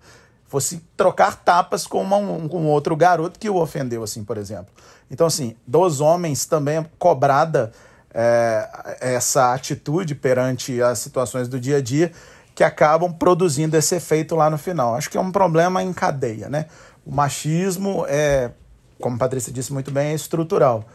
Fosse 0.47 0.83
trocar 0.97 1.35
tapas 1.35 1.85
com, 1.85 2.01
uma, 2.01 2.17
um, 2.17 2.47
com 2.47 2.65
outro 2.65 2.95
garoto 2.95 3.39
que 3.39 3.49
o 3.49 3.55
ofendeu, 3.55 4.03
assim, 4.03 4.23
por 4.23 4.37
exemplo. 4.37 4.73
Então, 5.09 5.27
assim, 5.27 5.55
dos 5.65 6.01
homens 6.01 6.45
também 6.45 6.77
é 6.77 6.85
cobrada 6.97 7.71
é, 8.13 8.97
essa 8.99 9.53
atitude 9.53 10.15
perante 10.15 10.81
as 10.81 10.99
situações 10.99 11.47
do 11.47 11.59
dia 11.59 11.77
a 11.77 11.81
dia 11.81 12.11
que 12.55 12.63
acabam 12.63 13.13
produzindo 13.13 13.77
esse 13.77 13.95
efeito 13.95 14.35
lá 14.35 14.49
no 14.49 14.57
final. 14.57 14.95
Acho 14.95 15.09
que 15.09 15.17
é 15.17 15.21
um 15.21 15.31
problema 15.31 15.81
em 15.81 15.93
cadeia, 15.93 16.49
né? 16.49 16.65
O 17.05 17.11
machismo 17.11 18.05
é, 18.07 18.51
como 18.99 19.15
a 19.15 19.19
Patrícia 19.19 19.51
disse 19.51 19.71
muito 19.71 19.91
bem, 19.91 20.09
é 20.09 20.13
estrutural. 20.13 20.85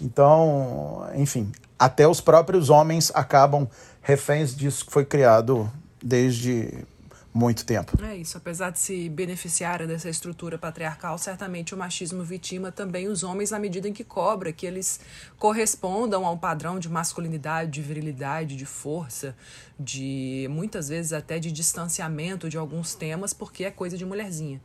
Então, 0.00 1.08
enfim, 1.14 1.50
até 1.78 2.06
os 2.06 2.20
próprios 2.20 2.70
homens 2.70 3.10
acabam 3.14 3.68
reféns 4.00 4.54
disso 4.54 4.86
que 4.86 4.92
foi 4.92 5.04
criado 5.04 5.70
desde 6.02 6.86
muito 7.32 7.64
tempo. 7.64 7.92
É 8.02 8.16
isso, 8.16 8.36
apesar 8.36 8.70
de 8.70 8.78
se 8.78 9.08
beneficiar 9.08 9.86
dessa 9.86 10.08
estrutura 10.08 10.58
patriarcal, 10.58 11.18
certamente 11.18 11.74
o 11.74 11.78
machismo 11.78 12.24
vitima 12.24 12.72
também 12.72 13.08
os 13.08 13.22
homens 13.22 13.50
na 13.50 13.58
medida 13.58 13.88
em 13.88 13.92
que 13.92 14.04
cobra 14.04 14.52
que 14.52 14.66
eles 14.66 15.00
correspondam 15.38 16.26
a 16.26 16.30
um 16.30 16.38
padrão 16.38 16.78
de 16.78 16.88
masculinidade, 16.88 17.70
de 17.70 17.82
virilidade, 17.82 18.56
de 18.56 18.66
força, 18.66 19.36
de 19.78 20.48
muitas 20.50 20.88
vezes 20.88 21.12
até 21.12 21.38
de 21.38 21.52
distanciamento 21.52 22.48
de 22.48 22.56
alguns 22.56 22.94
temas, 22.94 23.32
porque 23.32 23.64
é 23.64 23.70
coisa 23.70 23.96
de 23.96 24.04
mulherzinha. 24.04 24.60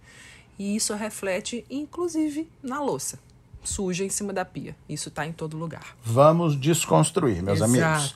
E 0.58 0.76
isso 0.76 0.94
reflete 0.94 1.66
inclusive 1.70 2.50
na 2.62 2.80
louça 2.80 3.20
suja 3.64 4.04
em 4.04 4.10
cima 4.10 4.34
da 4.34 4.44
pia. 4.44 4.76
Isso 4.88 5.10
está 5.10 5.26
em 5.26 5.32
todo 5.32 5.58
lugar. 5.58 5.96
Vamos 6.04 6.60
desconstruir, 6.60 7.42
meus 7.42 7.62
Exato. 7.62 7.72
amigos. 7.72 8.16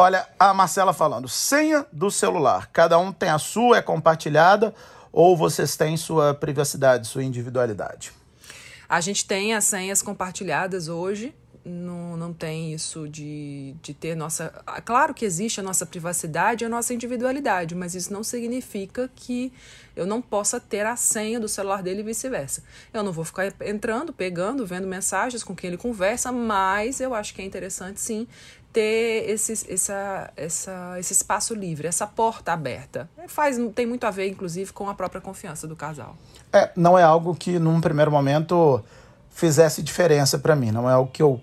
Olha, 0.00 0.28
a 0.38 0.54
Marcela 0.54 0.92
falando, 0.92 1.28
senha 1.28 1.84
do 1.92 2.08
celular. 2.08 2.70
Cada 2.72 2.96
um 3.00 3.12
tem 3.12 3.30
a 3.30 3.38
sua, 3.38 3.78
é 3.78 3.82
compartilhada, 3.82 4.72
ou 5.10 5.36
vocês 5.36 5.76
têm 5.76 5.96
sua 5.96 6.32
privacidade, 6.32 7.08
sua 7.08 7.24
individualidade? 7.24 8.12
A 8.88 9.00
gente 9.00 9.26
tem 9.26 9.54
as 9.54 9.64
senhas 9.64 10.00
compartilhadas 10.00 10.86
hoje 10.86 11.34
não, 11.68 12.16
não 12.16 12.32
tem 12.32 12.72
isso 12.72 13.08
de, 13.08 13.74
de 13.82 13.92
ter 13.92 14.16
nossa. 14.16 14.48
Claro 14.84 15.12
que 15.12 15.24
existe 15.24 15.60
a 15.60 15.62
nossa 15.62 15.84
privacidade 15.84 16.64
e 16.64 16.66
a 16.66 16.68
nossa 16.68 16.94
individualidade, 16.94 17.74
mas 17.74 17.94
isso 17.94 18.12
não 18.12 18.24
significa 18.24 19.10
que 19.14 19.52
eu 19.94 20.06
não 20.06 20.22
possa 20.22 20.58
ter 20.58 20.86
a 20.86 20.96
senha 20.96 21.38
do 21.38 21.48
celular 21.48 21.82
dele 21.82 22.00
e 22.00 22.04
vice-versa. 22.04 22.62
Eu 22.92 23.02
não 23.02 23.12
vou 23.12 23.24
ficar 23.24 23.52
entrando, 23.66 24.12
pegando, 24.12 24.66
vendo 24.66 24.86
mensagens 24.86 25.44
com 25.44 25.54
quem 25.54 25.68
ele 25.68 25.76
conversa, 25.76 26.32
mas 26.32 27.00
eu 27.00 27.14
acho 27.14 27.34
que 27.34 27.42
é 27.42 27.44
interessante 27.44 28.00
sim 28.00 28.26
ter 28.72 29.30
esse, 29.30 29.52
essa, 29.72 30.30
essa, 30.36 30.96
esse 30.98 31.12
espaço 31.12 31.54
livre, 31.54 31.88
essa 31.88 32.06
porta 32.06 32.52
aberta. 32.52 33.08
Faz, 33.26 33.56
tem 33.74 33.86
muito 33.86 34.04
a 34.04 34.10
ver, 34.10 34.28
inclusive, 34.28 34.72
com 34.72 34.88
a 34.88 34.94
própria 34.94 35.20
confiança 35.20 35.66
do 35.66 35.74
casal. 35.74 36.16
É, 36.52 36.70
não 36.76 36.98
é 36.98 37.02
algo 37.02 37.34
que, 37.34 37.58
num 37.58 37.80
primeiro 37.80 38.10
momento, 38.10 38.82
fizesse 39.30 39.82
diferença 39.82 40.38
para 40.38 40.54
mim. 40.54 40.70
Não 40.70 40.88
é 40.88 40.92
algo 40.92 41.10
que 41.10 41.22
eu 41.22 41.40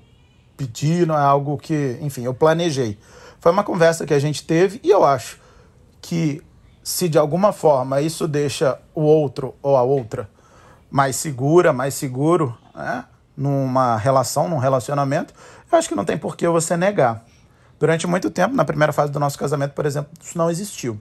pedi, 0.56 1.06
não 1.06 1.16
é 1.16 1.22
algo 1.22 1.58
que, 1.58 1.98
enfim, 2.02 2.24
eu 2.24 2.34
planejei. 2.34 2.98
Foi 3.40 3.52
uma 3.52 3.64
conversa 3.64 4.06
que 4.06 4.14
a 4.14 4.20
gente 4.20 4.44
teve 4.44 4.80
e 4.84 4.90
eu 4.90 5.04
acho 5.04 5.40
que 6.02 6.42
se 6.84 7.10
de 7.10 7.18
alguma 7.18 7.52
forma 7.52 8.00
isso 8.02 8.28
deixa 8.28 8.80
o 8.94 9.02
outro 9.02 9.56
ou 9.62 9.76
a 9.76 9.82
outra 9.82 10.30
mais 10.90 11.16
segura, 11.16 11.74
mais 11.74 11.94
seguro, 11.96 12.58
né, 12.74 13.06
numa 13.36 13.98
relação, 13.98 14.48
num 14.48 14.58
relacionamento, 14.58 15.34
eu 15.72 15.78
acho 15.78 15.90
que 15.90 15.96
não 15.96 16.06
tem 16.06 16.18
por 16.18 16.38
que 16.38 16.48
você 16.48 16.78
negar. 16.78 17.26
Durante 17.80 18.08
muito 18.08 18.30
tempo, 18.30 18.56
na 18.56 18.64
primeira 18.64 18.94
fase 18.94 19.12
do 19.12 19.20
nosso 19.20 19.38
casamento, 19.38 19.74
por 19.74 19.86
exemplo, 19.86 20.12
isso 20.22 20.38
não 20.38 20.50
existiu. 20.50 21.00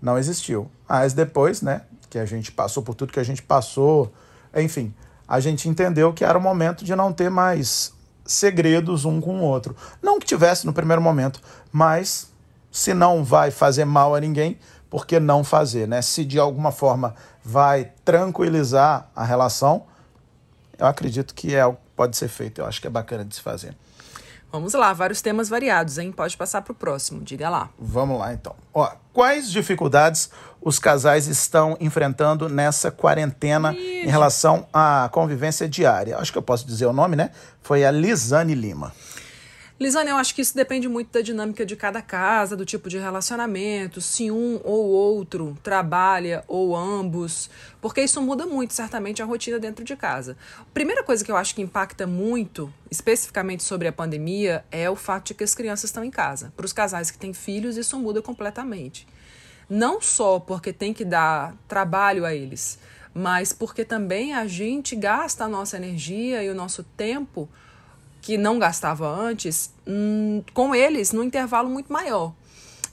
Não 0.00 0.16
existiu. 0.16 0.70
Mas 0.88 1.12
depois, 1.12 1.62
né, 1.62 1.82
que 2.08 2.18
a 2.18 2.24
gente 2.24 2.52
passou 2.52 2.82
por 2.82 2.94
tudo 2.94 3.12
que 3.12 3.20
a 3.20 3.24
gente 3.24 3.42
passou, 3.42 4.12
enfim, 4.54 4.94
a 5.26 5.40
gente 5.40 5.68
entendeu 5.68 6.12
que 6.12 6.24
era 6.24 6.38
o 6.38 6.40
momento 6.40 6.84
de 6.84 6.94
não 6.94 7.12
ter 7.12 7.30
mais 7.30 7.92
segredos 8.24 9.04
um 9.04 9.20
com 9.20 9.40
o 9.40 9.42
outro. 9.42 9.76
Não 10.00 10.18
que 10.18 10.26
tivesse 10.26 10.64
no 10.66 10.72
primeiro 10.72 11.02
momento, 11.02 11.40
mas 11.72 12.30
se 12.70 12.94
não 12.94 13.24
vai 13.24 13.50
fazer 13.50 13.84
mal 13.84 14.14
a 14.14 14.20
ninguém, 14.20 14.58
por 14.88 15.06
que 15.06 15.20
não 15.20 15.44
fazer, 15.44 15.86
né? 15.86 16.02
Se 16.02 16.24
de 16.24 16.38
alguma 16.38 16.72
forma 16.72 17.14
vai 17.44 17.92
tranquilizar 18.04 19.08
a 19.14 19.24
relação, 19.24 19.84
eu 20.80 20.86
acredito 20.86 21.34
que 21.34 21.54
é 21.54 21.60
algo 21.60 21.76
que 21.76 21.90
pode 21.94 22.16
ser 22.16 22.28
feito. 22.28 22.60
Eu 22.60 22.66
acho 22.66 22.80
que 22.80 22.86
é 22.86 22.90
bacana 22.90 23.24
de 23.24 23.34
se 23.34 23.40
fazer. 23.42 23.76
Vamos 24.50 24.74
lá, 24.74 24.92
vários 24.92 25.22
temas 25.22 25.48
variados, 25.48 25.96
hein? 25.96 26.10
Pode 26.10 26.36
passar 26.36 26.62
para 26.62 26.72
o 26.72 26.74
próximo, 26.74 27.22
diga 27.22 27.48
lá. 27.48 27.70
Vamos 27.78 28.18
lá, 28.18 28.32
então. 28.32 28.56
Ó, 28.74 28.90
quais 29.12 29.48
dificuldades 29.48 30.28
os 30.60 30.78
casais 30.78 31.28
estão 31.28 31.76
enfrentando 31.78 32.48
nessa 32.48 32.90
quarentena 32.90 33.72
Ixi. 33.72 34.06
em 34.06 34.08
relação 34.08 34.66
à 34.72 35.08
convivência 35.12 35.68
diária? 35.68 36.16
Acho 36.18 36.32
que 36.32 36.38
eu 36.38 36.42
posso 36.42 36.66
dizer 36.66 36.86
o 36.86 36.92
nome, 36.92 37.14
né? 37.14 37.30
Foi 37.62 37.84
a 37.84 37.92
Lisane 37.92 38.54
Lima. 38.56 38.92
Lisane, 39.82 40.10
eu 40.10 40.16
acho 40.18 40.34
que 40.34 40.42
isso 40.42 40.54
depende 40.54 40.90
muito 40.90 41.10
da 41.10 41.22
dinâmica 41.22 41.64
de 41.64 41.74
cada 41.74 42.02
casa, 42.02 42.54
do 42.54 42.66
tipo 42.66 42.86
de 42.90 42.98
relacionamento, 42.98 43.98
se 43.98 44.30
um 44.30 44.60
ou 44.62 44.90
outro 44.90 45.56
trabalha 45.62 46.44
ou 46.46 46.76
ambos, 46.76 47.48
porque 47.80 48.02
isso 48.02 48.20
muda 48.20 48.44
muito, 48.44 48.74
certamente, 48.74 49.22
a 49.22 49.24
rotina 49.24 49.58
dentro 49.58 49.82
de 49.82 49.96
casa. 49.96 50.36
Primeira 50.74 51.02
coisa 51.02 51.24
que 51.24 51.32
eu 51.32 51.36
acho 51.36 51.54
que 51.54 51.62
impacta 51.62 52.06
muito, 52.06 52.70
especificamente 52.90 53.62
sobre 53.62 53.88
a 53.88 53.92
pandemia, 53.92 54.66
é 54.70 54.90
o 54.90 54.94
fato 54.94 55.28
de 55.28 55.34
que 55.34 55.44
as 55.44 55.54
crianças 55.54 55.88
estão 55.88 56.04
em 56.04 56.10
casa. 56.10 56.52
Para 56.54 56.66
os 56.66 56.74
casais 56.74 57.10
que 57.10 57.16
têm 57.16 57.32
filhos, 57.32 57.78
isso 57.78 57.98
muda 57.98 58.20
completamente. 58.20 59.08
Não 59.66 59.98
só 59.98 60.38
porque 60.38 60.74
tem 60.74 60.92
que 60.92 61.06
dar 61.06 61.56
trabalho 61.66 62.26
a 62.26 62.34
eles, 62.34 62.78
mas 63.14 63.50
porque 63.50 63.82
também 63.86 64.34
a 64.34 64.46
gente 64.46 64.94
gasta 64.94 65.44
a 65.44 65.48
nossa 65.48 65.78
energia 65.78 66.44
e 66.44 66.50
o 66.50 66.54
nosso 66.54 66.84
tempo 66.84 67.48
que 68.20 68.36
não 68.36 68.58
gastava 68.58 69.08
antes, 69.08 69.72
hum, 69.86 70.42
com 70.52 70.74
eles 70.74 71.12
num 71.12 71.22
intervalo 71.22 71.68
muito 71.68 71.92
maior. 71.92 72.34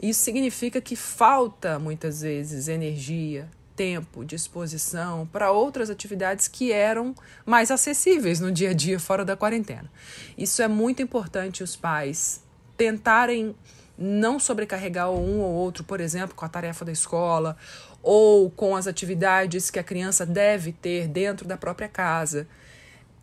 Isso 0.01 0.21
significa 0.21 0.79
que 0.79 0.95
falta 0.95 1.79
muitas 1.79 2.21
vezes 2.21 2.67
energia, 2.67 3.49
tempo, 3.75 4.25
disposição 4.25 5.27
para 5.27 5.51
outras 5.51 5.89
atividades 5.89 6.47
que 6.47 6.71
eram 6.71 7.13
mais 7.45 7.69
acessíveis 7.69 8.39
no 8.39 8.51
dia 8.51 8.71
a 8.71 8.73
dia 8.73 8.99
fora 8.99 9.23
da 9.23 9.37
quarentena. 9.37 9.89
Isso 10.37 10.61
é 10.61 10.67
muito 10.67 11.01
importante 11.01 11.63
os 11.63 11.75
pais 11.75 12.43
tentarem 12.75 13.55
não 13.97 14.39
sobrecarregar 14.39 15.09
um 15.09 15.39
ou 15.41 15.53
outro, 15.53 15.83
por 15.83 15.99
exemplo, 15.99 16.35
com 16.35 16.45
a 16.45 16.49
tarefa 16.49 16.85
da 16.85 16.91
escola 16.91 17.57
ou 18.03 18.49
com 18.49 18.75
as 18.75 18.87
atividades 18.87 19.71
que 19.71 19.79
a 19.79 19.83
criança 19.83 20.25
deve 20.25 20.71
ter 20.71 21.07
dentro 21.07 21.47
da 21.47 21.57
própria 21.57 21.87
casa. 21.87 22.47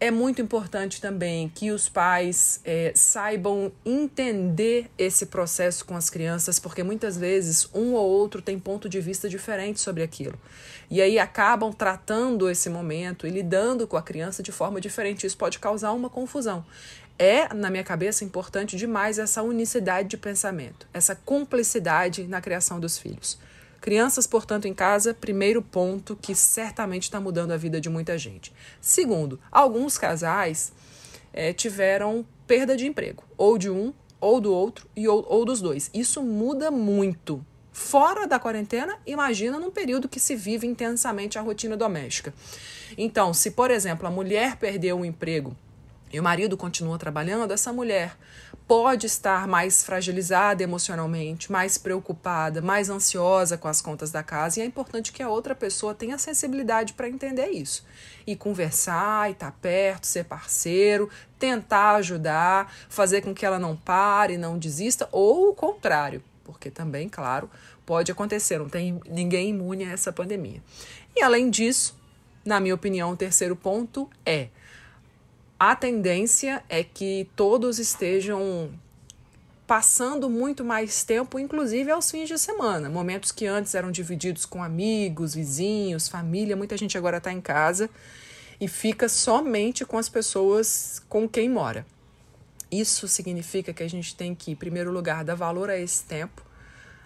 É 0.00 0.10
muito 0.10 0.42
importante 0.42 1.00
também 1.00 1.48
que 1.48 1.70
os 1.70 1.88
pais 1.88 2.60
é, 2.64 2.92
saibam 2.94 3.72
entender 3.86 4.90
esse 4.98 5.26
processo 5.26 5.84
com 5.84 5.96
as 5.96 6.10
crianças, 6.10 6.58
porque 6.58 6.82
muitas 6.82 7.16
vezes 7.16 7.68
um 7.72 7.94
ou 7.94 8.06
outro 8.06 8.42
tem 8.42 8.58
ponto 8.58 8.88
de 8.88 9.00
vista 9.00 9.28
diferente 9.28 9.80
sobre 9.80 10.02
aquilo. 10.02 10.38
E 10.90 11.00
aí 11.00 11.18
acabam 11.18 11.72
tratando 11.72 12.50
esse 12.50 12.68
momento 12.68 13.26
e 13.26 13.30
lidando 13.30 13.86
com 13.86 13.96
a 13.96 14.02
criança 14.02 14.42
de 14.42 14.52
forma 14.52 14.80
diferente. 14.80 15.26
Isso 15.26 15.36
pode 15.36 15.58
causar 15.58 15.92
uma 15.92 16.10
confusão. 16.10 16.64
É, 17.16 17.54
na 17.54 17.70
minha 17.70 17.84
cabeça, 17.84 18.24
importante 18.24 18.76
demais 18.76 19.18
essa 19.18 19.42
unicidade 19.42 20.08
de 20.08 20.16
pensamento, 20.16 20.86
essa 20.92 21.14
cumplicidade 21.14 22.24
na 22.24 22.40
criação 22.40 22.80
dos 22.80 22.98
filhos. 22.98 23.38
Crianças, 23.84 24.26
portanto, 24.26 24.66
em 24.66 24.72
casa, 24.72 25.12
primeiro 25.12 25.60
ponto 25.60 26.16
que 26.16 26.34
certamente 26.34 27.02
está 27.02 27.20
mudando 27.20 27.50
a 27.50 27.58
vida 27.58 27.78
de 27.78 27.90
muita 27.90 28.16
gente. 28.16 28.50
Segundo, 28.80 29.38
alguns 29.52 29.98
casais 29.98 30.72
é, 31.34 31.52
tiveram 31.52 32.24
perda 32.46 32.78
de 32.78 32.86
emprego, 32.86 33.22
ou 33.36 33.58
de 33.58 33.68
um, 33.68 33.92
ou 34.18 34.40
do 34.40 34.50
outro, 34.50 34.88
e 34.96 35.06
ou, 35.06 35.22
ou 35.28 35.44
dos 35.44 35.60
dois. 35.60 35.90
Isso 35.92 36.22
muda 36.22 36.70
muito. 36.70 37.44
Fora 37.74 38.26
da 38.26 38.38
quarentena, 38.38 38.96
imagina 39.06 39.58
num 39.58 39.70
período 39.70 40.08
que 40.08 40.18
se 40.18 40.34
vive 40.34 40.66
intensamente 40.66 41.38
a 41.38 41.42
rotina 41.42 41.76
doméstica. 41.76 42.32
Então, 42.96 43.34
se, 43.34 43.50
por 43.50 43.70
exemplo, 43.70 44.08
a 44.08 44.10
mulher 44.10 44.56
perdeu 44.56 44.96
um 44.96 45.04
emprego 45.04 45.54
e 46.14 46.20
o 46.20 46.22
marido 46.22 46.56
continua 46.56 46.96
trabalhando, 46.96 47.52
essa 47.52 47.72
mulher 47.72 48.16
pode 48.68 49.04
estar 49.04 49.48
mais 49.48 49.82
fragilizada 49.82 50.62
emocionalmente, 50.62 51.50
mais 51.50 51.76
preocupada, 51.76 52.62
mais 52.62 52.88
ansiosa 52.88 53.58
com 53.58 53.66
as 53.66 53.80
contas 53.80 54.12
da 54.12 54.22
casa, 54.22 54.60
e 54.60 54.62
é 54.62 54.64
importante 54.64 55.12
que 55.12 55.24
a 55.24 55.28
outra 55.28 55.56
pessoa 55.56 55.92
tenha 55.92 56.16
sensibilidade 56.16 56.92
para 56.92 57.08
entender 57.08 57.48
isso. 57.48 57.84
E 58.24 58.36
conversar, 58.36 59.28
e 59.28 59.32
estar 59.32 59.50
tá 59.50 59.56
perto, 59.60 60.06
ser 60.06 60.22
parceiro, 60.22 61.10
tentar 61.36 61.96
ajudar, 61.96 62.72
fazer 62.88 63.20
com 63.20 63.34
que 63.34 63.44
ela 63.44 63.58
não 63.58 63.74
pare, 63.74 64.38
não 64.38 64.56
desista, 64.56 65.08
ou 65.10 65.50
o 65.50 65.54
contrário, 65.54 66.22
porque 66.44 66.70
também, 66.70 67.08
claro, 67.08 67.50
pode 67.84 68.12
acontecer, 68.12 68.60
não 68.60 68.68
tem 68.68 69.00
ninguém 69.10 69.50
imune 69.50 69.84
a 69.84 69.90
essa 69.90 70.12
pandemia. 70.12 70.62
E 71.16 71.24
além 71.24 71.50
disso, 71.50 71.98
na 72.44 72.60
minha 72.60 72.76
opinião, 72.76 73.10
o 73.10 73.16
terceiro 73.16 73.56
ponto 73.56 74.08
é 74.24 74.50
a 75.58 75.76
tendência 75.76 76.62
é 76.68 76.82
que 76.82 77.28
todos 77.36 77.78
estejam 77.78 78.70
passando 79.66 80.28
muito 80.28 80.64
mais 80.64 81.04
tempo, 81.04 81.38
inclusive 81.38 81.90
aos 81.90 82.10
fins 82.10 82.28
de 82.28 82.38
semana. 82.38 82.90
Momentos 82.90 83.32
que 83.32 83.46
antes 83.46 83.74
eram 83.74 83.90
divididos 83.90 84.44
com 84.44 84.62
amigos, 84.62 85.34
vizinhos, 85.34 86.08
família, 86.08 86.56
muita 86.56 86.76
gente 86.76 86.98
agora 86.98 87.18
está 87.18 87.32
em 87.32 87.40
casa 87.40 87.88
e 88.60 88.68
fica 88.68 89.08
somente 89.08 89.84
com 89.84 89.96
as 89.96 90.08
pessoas 90.08 91.02
com 91.08 91.28
quem 91.28 91.48
mora. 91.48 91.86
Isso 92.70 93.06
significa 93.06 93.72
que 93.72 93.82
a 93.82 93.88
gente 93.88 94.14
tem 94.16 94.34
que, 94.34 94.50
em 94.50 94.56
primeiro 94.56 94.90
lugar, 94.90 95.24
dar 95.24 95.36
valor 95.36 95.70
a 95.70 95.78
esse 95.78 96.02
tempo, 96.04 96.42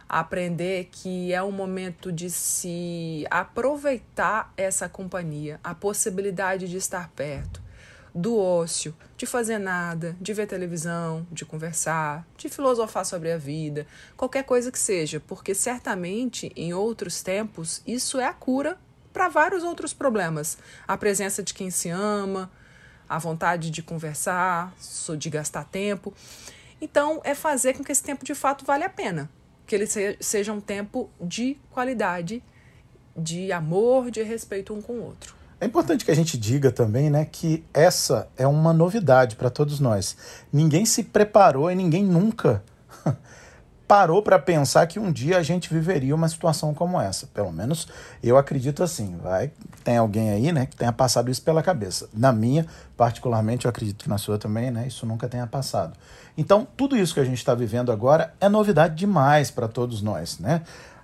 aprender 0.09 0.89
que 0.91 1.33
é 1.33 1.43
um 1.43 1.53
momento 1.53 2.11
de 2.11 2.31
se 2.31 3.27
aproveitar 3.31 4.53
essa 4.57 4.89
companhia, 4.89 5.61
a 5.63 5.75
possibilidade 5.75 6.67
de 6.67 6.79
estar 6.79 7.11
perto 7.11 7.68
do 8.15 8.37
ócio, 8.39 8.95
de 9.17 9.27
fazer 9.27 9.59
nada, 9.59 10.17
de 10.21 10.33
ver 10.33 10.47
televisão, 10.47 11.27
de 11.31 11.45
conversar, 11.45 12.27
de 12.37 12.49
filosofar 12.49 13.05
sobre 13.05 13.33
a 13.33 13.39
vida, 13.39 13.87
qualquer 14.17 14.45
coisa 14.45 14.73
que 14.73 14.79
seja, 14.79 15.21
porque 15.21 15.55
certamente 15.55 16.53
em 16.57 16.73
outros 16.73 17.23
tempos 17.23 17.83
isso 17.87 18.19
é 18.19 18.27
a 18.27 18.33
cura 18.33 18.79
para 19.13 19.29
vários 19.29 19.65
outros 19.65 19.93
problemas. 19.93 20.59
A 20.87 20.97
presença 20.97 21.43
de 21.43 21.53
quem 21.53 21.71
se 21.71 21.89
ama, 21.89 22.51
a 23.09 23.19
vontade 23.19 23.71
de 23.71 23.83
conversar, 23.83 24.75
de 25.17 25.31
gastar 25.31 25.65
tempo. 25.65 26.13
Então, 26.81 27.21
é 27.25 27.35
fazer 27.35 27.75
com 27.75 27.83
que 27.83 27.91
esse 27.91 28.03
tempo 28.03 28.25
de 28.25 28.35
fato 28.35 28.65
vale 28.65 28.85
a 28.85 28.91
pena, 28.91 29.29
que 29.67 29.75
ele 29.75 29.87
seja 30.21 30.53
um 30.53 30.61
tempo 30.61 31.11
de 31.21 31.57
qualidade, 31.71 32.43
de 33.17 33.51
amor, 33.51 34.11
de 34.11 34.23
respeito 34.23 34.73
um 34.73 34.81
com 34.81 34.95
o 34.95 35.05
outro. 35.05 35.38
É 35.61 35.67
importante 35.67 36.05
que 36.05 36.11
a 36.11 36.15
gente 36.15 36.39
diga 36.39 36.71
também, 36.71 37.11
né, 37.11 37.25
que 37.25 37.65
essa 37.75 38.29
é 38.37 38.47
uma 38.47 38.73
novidade 38.73 39.35
para 39.35 39.51
todos 39.51 39.81
nós. 39.81 40.17
Ninguém 40.53 40.87
se 40.87 41.03
preparou 41.03 41.69
e 41.69 41.75
ninguém 41.75 42.05
nunca 42.05 42.63
parou 43.89 44.23
para 44.23 44.39
pensar 44.39 44.87
que 44.87 45.01
um 45.01 45.11
dia 45.11 45.37
a 45.37 45.43
gente 45.43 45.73
viveria 45.75 46.15
uma 46.15 46.29
situação 46.29 46.73
como 46.73 47.01
essa. 47.01 47.27
Pelo 47.27 47.51
menos 47.51 47.89
eu 48.23 48.39
acredito 48.39 48.85
assim. 48.85 49.17
Vai, 49.21 49.51
tem 49.83 49.97
alguém 49.97 50.31
aí, 50.31 50.53
né, 50.53 50.65
que 50.65 50.77
tenha 50.77 50.93
passado 50.93 51.29
isso 51.29 51.43
pela 51.43 51.61
cabeça. 51.61 52.09
Na 52.15 52.33
minha, 52.33 52.65
particularmente, 52.97 53.65
eu 53.65 53.69
acredito 53.69 54.05
que 54.05 54.09
na 54.09 54.17
sua 54.17 54.39
também, 54.39 54.71
né, 54.71 54.87
isso 54.87 55.05
nunca 55.07 55.29
tenha 55.29 55.47
passado. 55.47 55.95
Então, 56.37 56.69
tudo 56.77 56.97
isso 56.97 57.15
que 57.15 57.21
a 57.21 57.25
gente 57.25 57.39
está 57.39 57.53
vivendo 57.53 57.91
agora 57.91 58.33
é 58.41 58.49
novidade 58.49 58.95
demais 58.95 59.51
para 59.51 59.67
todos 59.67 60.03
nós, 60.03 60.39
né? 60.39 60.63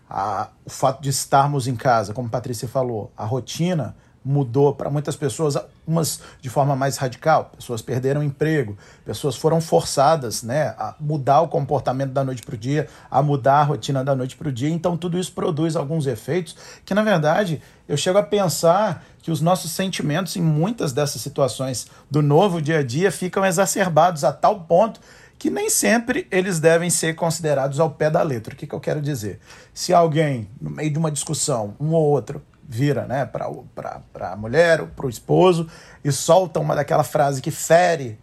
A, 0.08 0.50
o 0.64 0.70
fato 0.70 1.02
de 1.02 1.08
estarmos 1.08 1.66
em 1.66 1.75
casa, 1.75 2.14
como 2.14 2.28
a 2.28 2.30
Patrícia 2.30 2.68
falou, 2.68 3.11
a 3.16 3.25
rotina 3.25 3.96
mudou 4.24 4.74
para 4.74 4.88
muitas 4.88 5.14
pessoas, 5.14 5.56
umas 5.86 6.20
de 6.40 6.48
forma 6.48 6.74
mais 6.74 6.96
radical. 6.96 7.50
Pessoas 7.56 7.82
perderam 7.82 8.22
emprego, 8.22 8.76
pessoas 9.04 9.36
foram 9.36 9.60
forçadas 9.60 10.42
né, 10.42 10.68
a 10.78 10.94
mudar 10.98 11.42
o 11.42 11.48
comportamento 11.48 12.12
da 12.12 12.24
noite 12.24 12.42
para 12.42 12.54
o 12.54 12.58
dia, 12.58 12.88
a 13.10 13.22
mudar 13.22 13.60
a 13.60 13.64
rotina 13.64 14.02
da 14.02 14.14
noite 14.14 14.36
para 14.36 14.48
o 14.48 14.52
dia. 14.52 14.70
Então, 14.70 14.96
tudo 14.96 15.18
isso 15.18 15.32
produz 15.32 15.76
alguns 15.76 16.06
efeitos 16.06 16.56
que, 16.84 16.94
na 16.94 17.02
verdade, 17.02 17.60
eu 17.86 17.96
chego 17.96 18.18
a 18.18 18.22
pensar 18.22 19.04
que 19.20 19.30
os 19.30 19.40
nossos 19.40 19.72
sentimentos 19.72 20.36
em 20.36 20.42
muitas 20.42 20.92
dessas 20.92 21.20
situações 21.20 21.86
do 22.10 22.22
novo 22.22 22.62
dia 22.62 22.78
a 22.78 22.82
dia 22.82 23.12
ficam 23.12 23.44
exacerbados 23.44 24.24
a 24.24 24.32
tal 24.32 24.60
ponto 24.60 25.00
que 25.38 25.50
nem 25.50 25.68
sempre 25.68 26.26
eles 26.30 26.60
devem 26.60 26.88
ser 26.88 27.14
considerados 27.14 27.78
ao 27.80 27.90
pé 27.90 28.08
da 28.08 28.22
letra. 28.22 28.54
O 28.54 28.56
que, 28.56 28.66
que 28.66 28.74
eu 28.74 28.80
quero 28.80 29.02
dizer? 29.02 29.40
Se 29.74 29.92
alguém, 29.92 30.48
no 30.60 30.70
meio 30.70 30.90
de 30.90 30.98
uma 30.98 31.10
discussão, 31.10 31.74
um 31.78 31.92
ou 31.92 32.02
outro, 32.02 32.40
vira 32.68 33.06
né, 33.06 33.25
para 33.26 34.33
a 34.33 34.37
mulher 34.37 34.80
ou 34.80 34.87
para 34.87 35.06
o 35.06 35.11
esposo 35.11 35.68
e 36.04 36.11
solta 36.11 36.61
uma 36.61 36.75
daquela 36.75 37.04
frase 37.04 37.42
que 37.42 37.50
fere, 37.50 38.18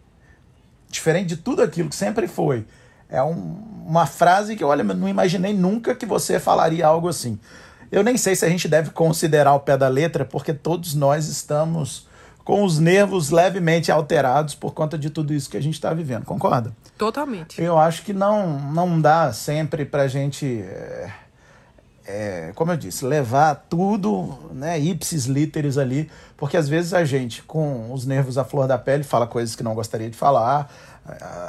diferente 0.88 1.28
de 1.28 1.36
tudo 1.36 1.62
aquilo 1.62 1.88
que 1.88 1.96
sempre 1.96 2.26
foi. 2.26 2.66
É 3.08 3.22
um, 3.22 3.56
uma 3.86 4.06
frase 4.06 4.56
que, 4.56 4.64
olha, 4.64 4.82
não 4.82 5.08
imaginei 5.08 5.52
nunca 5.52 5.94
que 5.94 6.06
você 6.06 6.40
falaria 6.40 6.86
algo 6.86 7.08
assim. 7.08 7.38
Eu 7.90 8.02
nem 8.02 8.16
sei 8.16 8.34
se 8.34 8.44
a 8.44 8.48
gente 8.48 8.66
deve 8.66 8.90
considerar 8.90 9.54
o 9.54 9.60
pé 9.60 9.76
da 9.76 9.88
letra, 9.88 10.24
porque 10.24 10.54
todos 10.54 10.94
nós 10.94 11.28
estamos 11.28 12.08
com 12.42 12.64
os 12.64 12.78
nervos 12.78 13.30
levemente 13.30 13.92
alterados 13.92 14.54
por 14.54 14.72
conta 14.72 14.98
de 14.98 15.10
tudo 15.10 15.32
isso 15.32 15.48
que 15.48 15.56
a 15.56 15.62
gente 15.62 15.74
está 15.74 15.92
vivendo, 15.92 16.24
concorda? 16.24 16.72
Totalmente. 16.98 17.60
Eu 17.60 17.78
acho 17.78 18.02
que 18.02 18.12
não, 18.12 18.58
não 18.58 19.00
dá 19.00 19.32
sempre 19.32 19.84
para 19.84 20.02
a 20.04 20.08
gente. 20.08 20.62
É 20.62 21.21
é, 22.06 22.52
como 22.54 22.72
eu 22.72 22.76
disse, 22.76 23.04
levar 23.04 23.66
tudo, 23.68 24.50
né, 24.52 24.78
ipsis 24.78 25.26
literis 25.26 25.78
ali, 25.78 26.10
porque 26.36 26.56
às 26.56 26.68
vezes 26.68 26.92
a 26.92 27.04
gente, 27.04 27.42
com 27.42 27.92
os 27.92 28.04
nervos 28.04 28.36
à 28.36 28.44
flor 28.44 28.66
da 28.66 28.76
pele, 28.76 29.04
fala 29.04 29.26
coisas 29.26 29.54
que 29.54 29.62
não 29.62 29.74
gostaria 29.74 30.10
de 30.10 30.16
falar, 30.16 30.72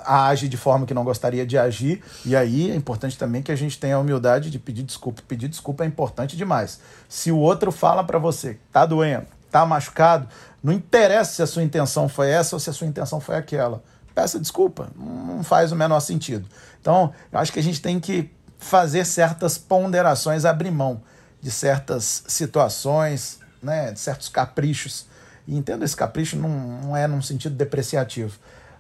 age 0.06 0.48
de 0.48 0.58
forma 0.58 0.86
que 0.86 0.94
não 0.94 1.04
gostaria 1.04 1.46
de 1.46 1.58
agir, 1.58 2.04
e 2.26 2.36
aí 2.36 2.72
é 2.72 2.76
importante 2.76 3.18
também 3.18 3.42
que 3.42 3.52
a 3.52 3.56
gente 3.56 3.80
tenha 3.80 3.96
a 3.96 4.00
humildade 4.00 4.50
de 4.50 4.60
pedir 4.60 4.84
desculpa. 4.84 5.22
Pedir 5.28 5.48
desculpa 5.48 5.84
é 5.84 5.88
importante 5.88 6.36
demais. 6.36 6.80
Se 7.08 7.32
o 7.32 7.38
outro 7.38 7.72
fala 7.72 8.04
para 8.04 8.20
você, 8.20 8.58
tá 8.72 8.86
doendo, 8.86 9.28
tá 9.52 9.66
machucado, 9.66 10.28
não 10.64 10.74
interessa 10.74 11.34
se 11.34 11.42
a 11.42 11.48
sua 11.48 11.64
intenção 11.64 12.08
foi 12.08 12.30
essa 12.30 12.56
ou 12.56 12.60
se 12.60 12.70
a 12.70 12.74
sua 12.74 12.88
intenção 12.88 13.20
foi 13.20 13.36
aquela. 13.36 13.84
Peça 14.16 14.40
desculpa, 14.40 14.90
não 14.96 15.44
faz 15.44 15.72
o 15.72 15.76
menor 15.76 16.00
sentido. 16.00 16.48
Então, 16.80 17.12
eu 17.32 17.40
acho 17.40 17.52
que 17.52 17.60
a 17.60 17.64
gente 17.64 17.82
tem 17.82 18.00
que 18.00 18.30
fazer 18.64 19.06
certas 19.06 19.58
ponderações, 19.58 20.46
abrir 20.46 20.72
mão 20.72 21.02
de 21.42 21.52
certas 21.52 22.24
situações, 22.28 23.40
né, 23.62 23.92
de 23.92 24.00
certos 24.00 24.30
caprichos. 24.30 25.06
E 25.48 25.58
entendo 25.58 25.84
esse 25.84 25.96
capricho 25.96 26.38
não, 26.38 26.50
não 26.50 26.98
é 26.98 27.06
num 27.06 27.22
sentido 27.22 27.56
depreciativo. 27.56 28.38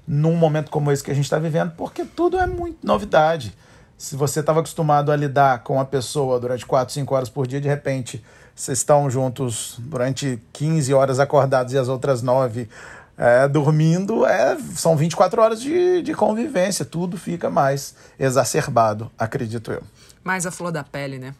Num 0.07 0.35
momento 0.35 0.71
como 0.71 0.91
esse 0.91 1.03
que 1.03 1.11
a 1.11 1.13
gente 1.13 1.25
está 1.25 1.37
vivendo, 1.37 1.71
porque 1.71 2.03
tudo 2.05 2.39
é 2.39 2.47
muito 2.47 2.85
novidade. 2.85 3.55
Se 3.97 4.15
você 4.15 4.39
estava 4.39 4.59
acostumado 4.59 5.11
a 5.11 5.15
lidar 5.15 5.63
com 5.63 5.79
a 5.79 5.85
pessoa 5.85 6.39
durante 6.39 6.65
4, 6.65 6.93
5 6.93 7.15
horas 7.15 7.29
por 7.29 7.47
dia, 7.47 7.61
de 7.61 7.67
repente 7.67 8.23
vocês 8.55 8.79
estão 8.79 9.09
juntos 9.09 9.75
durante 9.79 10.41
15 10.53 10.93
horas 10.93 11.19
acordados 11.19 11.73
e 11.73 11.77
as 11.77 11.87
outras 11.87 12.21
9 12.21 12.69
é, 13.17 13.47
dormindo, 13.47 14.25
é, 14.25 14.57
são 14.75 14.95
24 14.95 15.41
horas 15.41 15.61
de, 15.61 16.01
de 16.01 16.13
convivência, 16.13 16.83
tudo 16.83 17.17
fica 17.17 17.49
mais 17.49 17.95
exacerbado, 18.19 19.11
acredito 19.17 19.71
eu. 19.71 19.83
Mais 20.23 20.45
a 20.45 20.51
flor 20.51 20.71
da 20.71 20.83
pele, 20.83 21.19
né? 21.19 21.35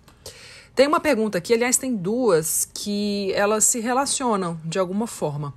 Tem 0.75 0.88
uma 0.88 1.00
pergunta 1.00 1.38
aqui, 1.38 1.53
aliás, 1.53 1.77
tem 1.77 1.96
duas 1.96 2.68
que 2.74 3.32
elas 3.34 3.63
se 3.63 3.80
relacionam 3.80 4.60
de 4.65 4.80
alguma 4.80 5.06
forma. 5.06 5.53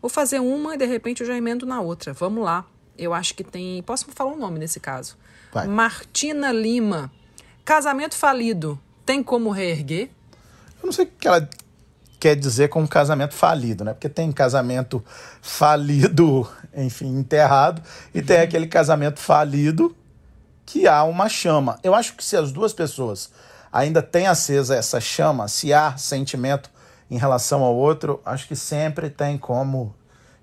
Vou 0.00 0.08
fazer 0.10 0.40
uma 0.40 0.74
e 0.74 0.78
de 0.78 0.86
repente 0.86 1.20
eu 1.20 1.26
já 1.26 1.36
emendo 1.36 1.66
na 1.66 1.80
outra. 1.80 2.12
Vamos 2.12 2.44
lá. 2.44 2.64
Eu 2.96 3.12
acho 3.12 3.34
que 3.34 3.42
tem. 3.42 3.82
Posso 3.82 4.06
falar 4.14 4.32
o 4.32 4.34
um 4.34 4.38
nome 4.38 4.58
nesse 4.58 4.80
caso? 4.80 5.16
Vai. 5.52 5.66
Martina 5.66 6.52
Lima. 6.52 7.10
Casamento 7.64 8.14
falido. 8.14 8.78
Tem 9.04 9.22
como 9.22 9.50
reerguer? 9.50 10.10
Eu 10.82 10.86
não 10.86 10.92
sei 10.92 11.06
o 11.06 11.08
que 11.08 11.26
ela 11.26 11.48
quer 12.24 12.36
dizer 12.36 12.70
com 12.70 12.80
um 12.80 12.86
casamento 12.86 13.34
falido, 13.34 13.84
né? 13.84 13.92
Porque 13.92 14.08
tem 14.08 14.32
casamento 14.32 15.04
falido, 15.42 16.50
enfim, 16.74 17.18
enterrado, 17.18 17.82
e 18.14 18.22
tem 18.22 18.38
uhum. 18.38 18.44
aquele 18.44 18.66
casamento 18.66 19.20
falido 19.20 19.94
que 20.64 20.88
há 20.88 21.04
uma 21.04 21.28
chama. 21.28 21.78
Eu 21.82 21.94
acho 21.94 22.16
que 22.16 22.24
se 22.24 22.34
as 22.34 22.50
duas 22.50 22.72
pessoas 22.72 23.30
ainda 23.70 24.00
têm 24.00 24.26
acesa 24.26 24.74
essa 24.74 24.98
chama, 25.02 25.48
se 25.48 25.74
há 25.74 25.98
sentimento 25.98 26.70
em 27.10 27.18
relação 27.18 27.62
ao 27.62 27.76
outro, 27.76 28.22
acho 28.24 28.48
que 28.48 28.56
sempre 28.56 29.10
tem 29.10 29.36
como 29.36 29.94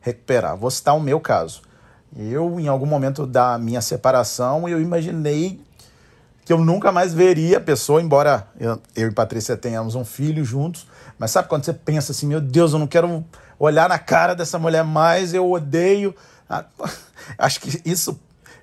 recuperar. 0.01 0.55
Vou 0.55 0.69
citar 0.69 0.95
o 0.95 0.99
meu 0.99 1.19
caso. 1.19 1.63
Eu, 2.15 2.59
em 2.59 2.67
algum 2.67 2.85
momento 2.85 3.25
da 3.25 3.57
minha 3.57 3.81
separação, 3.81 4.69
eu 4.69 4.79
imaginei 4.79 5.59
que 6.51 6.53
eu 6.53 6.57
nunca 6.57 6.91
mais 6.91 7.13
veria 7.13 7.59
a 7.59 7.61
pessoa, 7.61 8.01
embora 8.01 8.45
eu, 8.59 8.77
eu 8.93 9.07
e 9.07 9.11
Patrícia 9.13 9.55
tenhamos 9.55 9.95
um 9.95 10.03
filho 10.03 10.43
juntos, 10.43 10.85
mas 11.17 11.31
sabe 11.31 11.47
quando 11.47 11.63
você 11.63 11.71
pensa 11.71 12.11
assim, 12.11 12.27
meu 12.27 12.41
Deus, 12.41 12.73
eu 12.73 12.79
não 12.79 12.87
quero 12.87 13.23
olhar 13.57 13.87
na 13.87 13.97
cara 13.97 14.35
dessa 14.35 14.59
mulher 14.59 14.83
mais, 14.83 15.33
eu 15.33 15.49
odeio. 15.49 16.13
Ah, 16.49 16.65
acho 17.39 17.61
que 17.61 17.81
isso 17.85 18.19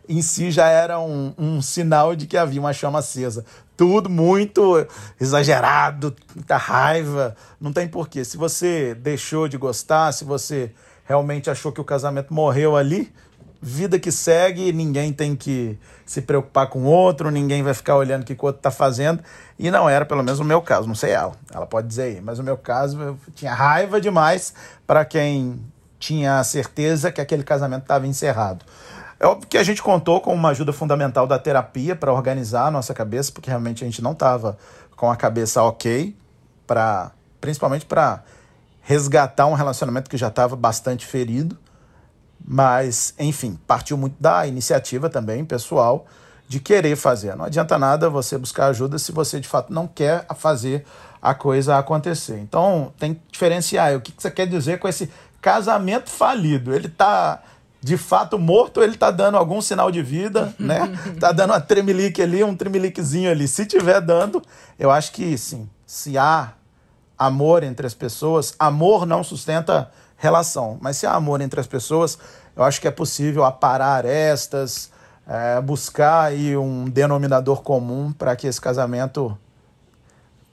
em 0.06 0.20
si 0.20 0.50
já 0.50 0.68
era 0.68 1.00
um, 1.00 1.32
um 1.38 1.62
sinal 1.62 2.14
de 2.14 2.26
que 2.26 2.36
havia 2.36 2.60
uma 2.60 2.74
chama 2.74 2.98
acesa. 2.98 3.42
Tudo 3.74 4.10
muito 4.10 4.86
exagerado, 5.18 6.14
muita 6.34 6.58
raiva, 6.58 7.34
não 7.58 7.72
tem 7.72 7.88
porquê. 7.88 8.22
Se 8.22 8.36
você 8.36 8.94
deixou 8.94 9.48
de 9.48 9.56
gostar, 9.56 10.12
se 10.12 10.26
você 10.26 10.74
realmente 11.06 11.48
achou 11.48 11.72
que 11.72 11.80
o 11.80 11.84
casamento 11.84 12.34
morreu 12.34 12.76
ali, 12.76 13.10
vida 13.60 13.98
que 13.98 14.12
segue, 14.12 14.72
ninguém 14.72 15.12
tem 15.12 15.34
que 15.34 15.78
se 16.06 16.22
preocupar 16.22 16.68
com 16.68 16.80
o 16.80 16.84
outro, 16.84 17.30
ninguém 17.30 17.62
vai 17.62 17.74
ficar 17.74 17.96
olhando 17.96 18.22
o 18.22 18.24
que 18.24 18.32
o 18.32 18.46
outro 18.46 18.60
está 18.60 18.70
fazendo. 18.70 19.22
E 19.58 19.70
não 19.70 19.88
era, 19.88 20.04
pelo 20.04 20.22
menos, 20.22 20.40
o 20.40 20.44
meu 20.44 20.62
caso, 20.62 20.86
não 20.86 20.94
sei 20.94 21.10
ela, 21.10 21.32
ela 21.52 21.66
pode 21.66 21.88
dizer 21.88 22.02
aí, 22.02 22.20
mas 22.20 22.38
o 22.38 22.42
meu 22.42 22.56
caso 22.56 23.00
eu 23.00 23.18
tinha 23.34 23.52
raiva 23.52 24.00
demais 24.00 24.54
para 24.86 25.04
quem 25.04 25.60
tinha 25.98 26.42
certeza 26.44 27.10
que 27.10 27.20
aquele 27.20 27.42
casamento 27.42 27.82
estava 27.82 28.06
encerrado. 28.06 28.64
É 29.20 29.26
óbvio 29.26 29.48
que 29.48 29.58
a 29.58 29.64
gente 29.64 29.82
contou 29.82 30.20
com 30.20 30.32
uma 30.32 30.50
ajuda 30.50 30.72
fundamental 30.72 31.26
da 31.26 31.38
terapia 31.38 31.96
para 31.96 32.12
organizar 32.12 32.66
a 32.66 32.70
nossa 32.70 32.94
cabeça, 32.94 33.32
porque 33.32 33.50
realmente 33.50 33.82
a 33.82 33.86
gente 33.86 34.00
não 34.00 34.12
estava 34.12 34.56
com 34.94 35.10
a 35.10 35.16
cabeça 35.16 35.60
ok, 35.62 36.16
pra, 36.66 37.10
principalmente 37.40 37.84
para 37.84 38.22
resgatar 38.80 39.46
um 39.46 39.54
relacionamento 39.54 40.08
que 40.08 40.16
já 40.16 40.28
estava 40.28 40.54
bastante 40.54 41.04
ferido. 41.04 41.58
Mas, 42.44 43.14
enfim, 43.18 43.58
partiu 43.66 43.96
muito 43.96 44.16
da 44.20 44.46
iniciativa 44.46 45.10
também 45.10 45.44
pessoal 45.44 46.06
de 46.48 46.60
querer 46.60 46.96
fazer. 46.96 47.36
Não 47.36 47.44
adianta 47.44 47.78
nada 47.78 48.08
você 48.08 48.38
buscar 48.38 48.68
ajuda 48.68 48.98
se 48.98 49.12
você 49.12 49.38
de 49.38 49.46
fato 49.46 49.72
não 49.72 49.86
quer 49.86 50.26
fazer 50.36 50.84
a 51.20 51.34
coisa 51.34 51.76
acontecer. 51.76 52.38
Então, 52.38 52.92
tem 52.98 53.14
que 53.14 53.20
diferenciar. 53.30 53.94
O 53.96 54.00
que 54.00 54.14
você 54.16 54.30
quer 54.30 54.46
dizer 54.46 54.78
com 54.78 54.88
esse 54.88 55.10
casamento 55.42 56.08
falido? 56.08 56.74
Ele 56.74 56.86
está 56.86 57.42
de 57.80 57.96
fato 57.96 58.38
morto, 58.38 58.82
ele 58.82 58.94
está 58.94 59.10
dando 59.10 59.36
algum 59.36 59.60
sinal 59.60 59.90
de 59.90 60.02
vida, 60.02 60.54
né? 60.58 60.90
Tá 61.20 61.32
dando 61.32 61.50
uma 61.50 61.60
tremelique 61.60 62.22
ali, 62.22 62.42
um 62.42 62.56
tremeliquezinho 62.56 63.30
ali. 63.30 63.46
Se 63.46 63.66
tiver 63.66 64.00
dando, 64.00 64.42
eu 64.78 64.90
acho 64.90 65.12
que 65.12 65.36
sim. 65.36 65.68
Se 65.86 66.18
há 66.18 66.52
amor 67.16 67.62
entre 67.62 67.86
as 67.86 67.94
pessoas, 67.94 68.54
amor 68.58 69.04
não 69.04 69.22
sustenta 69.22 69.90
relação. 70.18 70.76
Mas 70.82 70.98
se 70.98 71.06
há 71.06 71.14
amor 71.14 71.40
entre 71.40 71.58
as 71.58 71.66
pessoas, 71.66 72.18
eu 72.54 72.62
acho 72.62 72.80
que 72.80 72.88
é 72.88 72.90
possível 72.90 73.44
aparar 73.44 74.04
estas, 74.04 74.90
é, 75.26 75.60
buscar 75.60 76.24
aí 76.24 76.56
um 76.56 76.84
denominador 76.84 77.62
comum 77.62 78.12
para 78.12 78.36
que 78.36 78.46
esse 78.46 78.60
casamento 78.60 79.38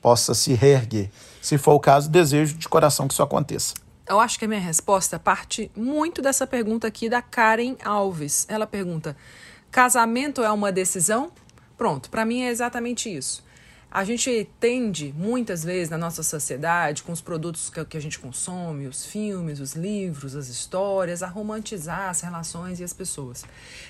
possa 0.01 0.33
se 0.33 0.53
reerguer. 0.53 1.09
Se 1.41 1.57
for 1.57 1.73
o 1.73 1.79
caso, 1.79 2.09
desejo 2.09 2.57
de 2.57 2.69
coração 2.69 3.07
que 3.07 3.13
isso 3.13 3.23
aconteça. 3.23 3.73
Eu 4.07 4.19
acho 4.19 4.37
que 4.37 4.45
a 4.45 4.47
minha 4.47 4.59
resposta 4.59 5.17
parte 5.17 5.71
muito 5.75 6.21
dessa 6.21 6.45
pergunta 6.45 6.85
aqui 6.87 7.09
da 7.09 7.23
Karen 7.23 7.75
Alves. 7.83 8.45
Ela 8.47 8.67
pergunta: 8.67 9.17
casamento 9.71 10.43
é 10.43 10.51
uma 10.51 10.71
decisão? 10.71 11.31
Pronto, 11.75 12.09
para 12.09 12.23
mim 12.23 12.43
é 12.43 12.49
exatamente 12.49 13.13
isso. 13.13 13.43
A 13.91 14.03
gente 14.03 14.49
tende, 14.59 15.13
muitas 15.17 15.63
vezes, 15.63 15.89
na 15.89 15.97
nossa 15.97 16.21
sociedade, 16.21 17.01
com 17.01 17.13
os 17.13 17.21
produtos 17.21 17.69
que 17.69 17.95
a 17.95 17.99
gente 17.99 18.19
consome, 18.19 18.87
os 18.87 19.05
filmes, 19.05 19.61
os 19.61 19.73
livros, 19.73 20.35
as 20.35 20.49
histórias, 20.49 21.23
a 21.23 21.27
romantizar 21.27 22.09
as 22.09 22.19
relações 22.19 22.81
e 22.81 22.83
as 22.83 22.91
pessoas. 22.91 23.45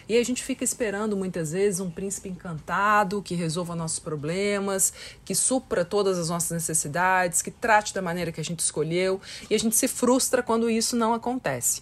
E 0.07 0.15
a 0.15 0.23
gente 0.23 0.43
fica 0.43 0.63
esperando, 0.63 1.17
muitas 1.17 1.53
vezes, 1.53 1.79
um 1.79 1.89
príncipe 1.89 2.29
encantado 2.29 3.21
que 3.21 3.33
resolva 3.33 3.75
nossos 3.75 3.97
problemas, 3.97 4.93
que 5.23 5.33
supra 5.33 5.83
todas 5.83 6.19
as 6.19 6.29
nossas 6.29 6.51
necessidades, 6.51 7.41
que 7.41 7.49
trate 7.49 7.93
da 7.93 8.01
maneira 8.01 8.31
que 8.31 8.39
a 8.39 8.43
gente 8.43 8.59
escolheu, 8.59 9.19
e 9.49 9.55
a 9.55 9.57
gente 9.57 9.75
se 9.75 9.87
frustra 9.87 10.43
quando 10.43 10.69
isso 10.69 10.95
não 10.95 11.15
acontece. 11.15 11.81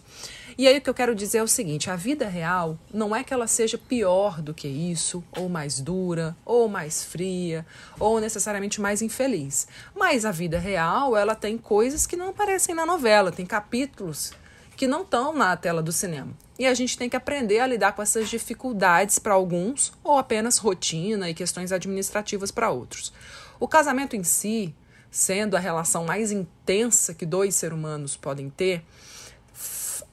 E 0.58 0.68
aí 0.68 0.78
o 0.78 0.82
que 0.82 0.90
eu 0.90 0.94
quero 0.94 1.16
dizer 1.16 1.40
é 1.40 1.44
o 1.44 1.48
seguinte: 1.48 1.90
a 1.90 1.96
vida 1.96 2.28
real 2.28 2.78
não 2.94 3.16
é 3.16 3.24
que 3.24 3.34
ela 3.34 3.48
seja 3.48 3.78
pior 3.78 4.42
do 4.42 4.54
que 4.54 4.68
isso, 4.68 5.24
ou 5.38 5.50
mais 5.50 5.80
dura, 5.80 6.36
ou 6.46 6.68
mais 6.68 7.04
fria, 7.04 7.66
ou 8.00 8.20
necessariamente 8.20 8.82
mais 8.82 9.02
infeliz. 9.02 9.68
Mas 9.96 10.26
a 10.26 10.32
vida 10.32 10.60
real, 10.60 11.16
ela 11.16 11.36
tem 11.36 11.58
coisas 11.58 12.06
que 12.06 12.16
não 12.16 12.30
aparecem 12.30 12.76
na 12.76 12.86
novela, 12.86 13.32
tem 13.32 13.46
capítulos 13.46 14.32
que 14.76 14.88
não 14.88 15.04
estão 15.04 15.34
na 15.34 15.56
tela 15.56 15.82
do 15.82 15.92
cinema. 15.92 16.32
E 16.58 16.66
a 16.66 16.74
gente 16.74 16.98
tem 16.98 17.10
que 17.10 17.16
aprender 17.16 17.60
a 17.60 17.68
lidar 17.68 17.94
com 17.94 18.02
essas 18.02 18.30
dificuldades 18.30 19.20
para 19.20 19.34
alguns, 19.34 19.92
ou 20.04 20.18
apenas 20.18 20.58
rotina 20.58 21.30
e 21.30 21.34
questões 21.34 21.72
administrativas 21.72 22.52
para 22.52 22.70
outros. 22.70 23.14
O 23.60 23.68
casamento 23.68 24.16
em 24.16 24.24
si, 24.24 24.74
sendo 25.10 25.56
a 25.56 25.60
relação 25.60 26.06
mais 26.06 26.32
intensa 26.32 27.14
que 27.14 27.26
dois 27.26 27.56
seres 27.56 27.78
humanos 27.78 28.16
podem 28.16 28.50
ter, 28.50 28.84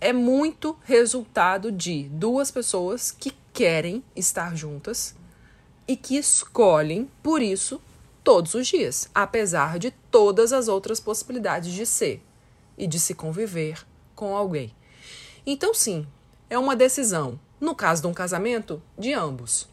é 0.01 0.13
muito 0.13 0.77
resultado 0.85 1.71
de 1.71 2.05
duas 2.05 2.51
pessoas 2.51 3.11
que 3.11 3.33
querem 3.53 4.03
estar 4.17 4.57
juntas 4.57 5.15
e 5.87 5.97
que 5.97 6.17
escolhem 6.17 7.11
por 7.23 7.43
isso 7.43 7.81
todos 8.25 8.55
os 8.55 8.67
dias, 8.67 9.11
apesar 9.15 9.79
de 9.79 9.91
todas 10.11 10.53
as 10.53 10.69
outras 10.69 11.01
possibilidades 11.01 11.73
de 11.73 11.85
ser 11.85 12.23
e 12.79 12.87
de 12.87 12.99
se 12.99 13.15
conviver 13.15 13.85
com 14.15 14.35
alguém. 14.35 14.75
Então, 15.45 15.75
sim, 15.75 16.07
é 16.49 16.59
uma 16.59 16.77
decisão, 16.77 17.39
no 17.61 17.75
caso 17.75 18.03
de 18.03 18.09
um 18.09 18.15
casamento, 18.15 18.83
de 18.99 19.13
ambos. 19.13 19.69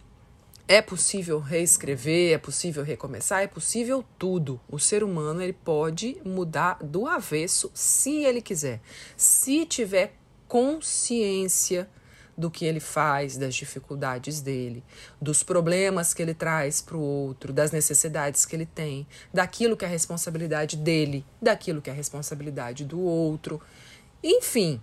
É 0.69 0.81
possível 0.81 1.39
reescrever, 1.39 2.33
é 2.33 2.37
possível 2.37 2.83
recomeçar, 2.83 3.41
é 3.41 3.47
possível 3.47 4.03
tudo. 4.19 4.59
O 4.67 4.77
ser 4.77 5.01
humano 5.01 5.41
ele 5.41 5.53
pode 5.53 6.17
mudar 6.25 6.79
do 6.83 7.07
avesso 7.07 7.71
se 7.73 8.25
ele 8.25 8.41
quiser, 8.41 8.81
se 9.15 9.65
tiver 9.65 10.15
consciência 10.45 11.89
do 12.37 12.51
que 12.51 12.65
ele 12.65 12.81
faz, 12.81 13.37
das 13.37 13.55
dificuldades 13.55 14.41
dele, 14.41 14.83
dos 15.21 15.41
problemas 15.41 16.13
que 16.13 16.21
ele 16.21 16.33
traz 16.33 16.81
para 16.81 16.97
o 16.97 17.01
outro, 17.01 17.53
das 17.53 17.71
necessidades 17.71 18.45
que 18.45 18.53
ele 18.53 18.65
tem, 18.65 19.07
daquilo 19.33 19.77
que 19.77 19.85
é 19.85 19.87
a 19.87 19.91
responsabilidade 19.91 20.75
dele, 20.75 21.25
daquilo 21.41 21.81
que 21.81 21.89
é 21.89 21.93
a 21.93 21.95
responsabilidade 21.95 22.83
do 22.83 22.99
outro. 22.99 23.61
Enfim, 24.21 24.81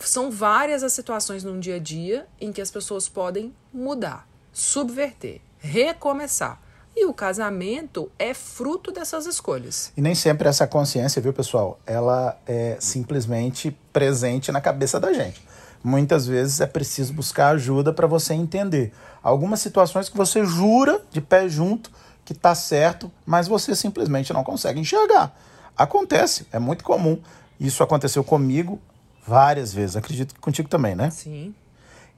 são 0.00 0.30
várias 0.30 0.82
as 0.82 0.94
situações 0.94 1.44
no 1.44 1.60
dia 1.60 1.76
a 1.76 1.78
dia 1.78 2.26
em 2.40 2.50
que 2.50 2.62
as 2.62 2.70
pessoas 2.70 3.06
podem 3.06 3.54
mudar 3.70 4.31
subverter, 4.52 5.40
recomeçar. 5.58 6.60
E 6.94 7.06
o 7.06 7.14
casamento 7.14 8.10
é 8.18 8.34
fruto 8.34 8.92
dessas 8.92 9.24
escolhas. 9.24 9.90
E 9.96 10.02
nem 10.02 10.14
sempre 10.14 10.46
essa 10.46 10.66
consciência, 10.66 11.22
viu, 11.22 11.32
pessoal, 11.32 11.80
ela 11.86 12.38
é 12.46 12.76
simplesmente 12.78 13.74
presente 13.92 14.52
na 14.52 14.60
cabeça 14.60 15.00
da 15.00 15.10
gente. 15.12 15.40
Muitas 15.82 16.26
vezes 16.26 16.60
é 16.60 16.66
preciso 16.66 17.14
buscar 17.14 17.48
ajuda 17.54 17.92
para 17.94 18.06
você 18.06 18.34
entender 18.34 18.92
algumas 19.22 19.60
situações 19.60 20.08
que 20.08 20.16
você 20.16 20.44
jura 20.44 21.02
de 21.10 21.20
pé 21.20 21.48
junto 21.48 21.90
que 22.24 22.32
está 22.32 22.54
certo, 22.54 23.10
mas 23.26 23.48
você 23.48 23.74
simplesmente 23.74 24.32
não 24.32 24.44
consegue 24.44 24.78
enxergar. 24.78 25.34
Acontece, 25.76 26.46
é 26.52 26.58
muito 26.58 26.84
comum. 26.84 27.18
Isso 27.58 27.82
aconteceu 27.82 28.22
comigo 28.22 28.80
várias 29.26 29.72
vezes. 29.72 29.96
Acredito 29.96 30.34
que 30.34 30.40
contigo 30.40 30.68
também, 30.68 30.94
né? 30.94 31.10
Sim. 31.10 31.54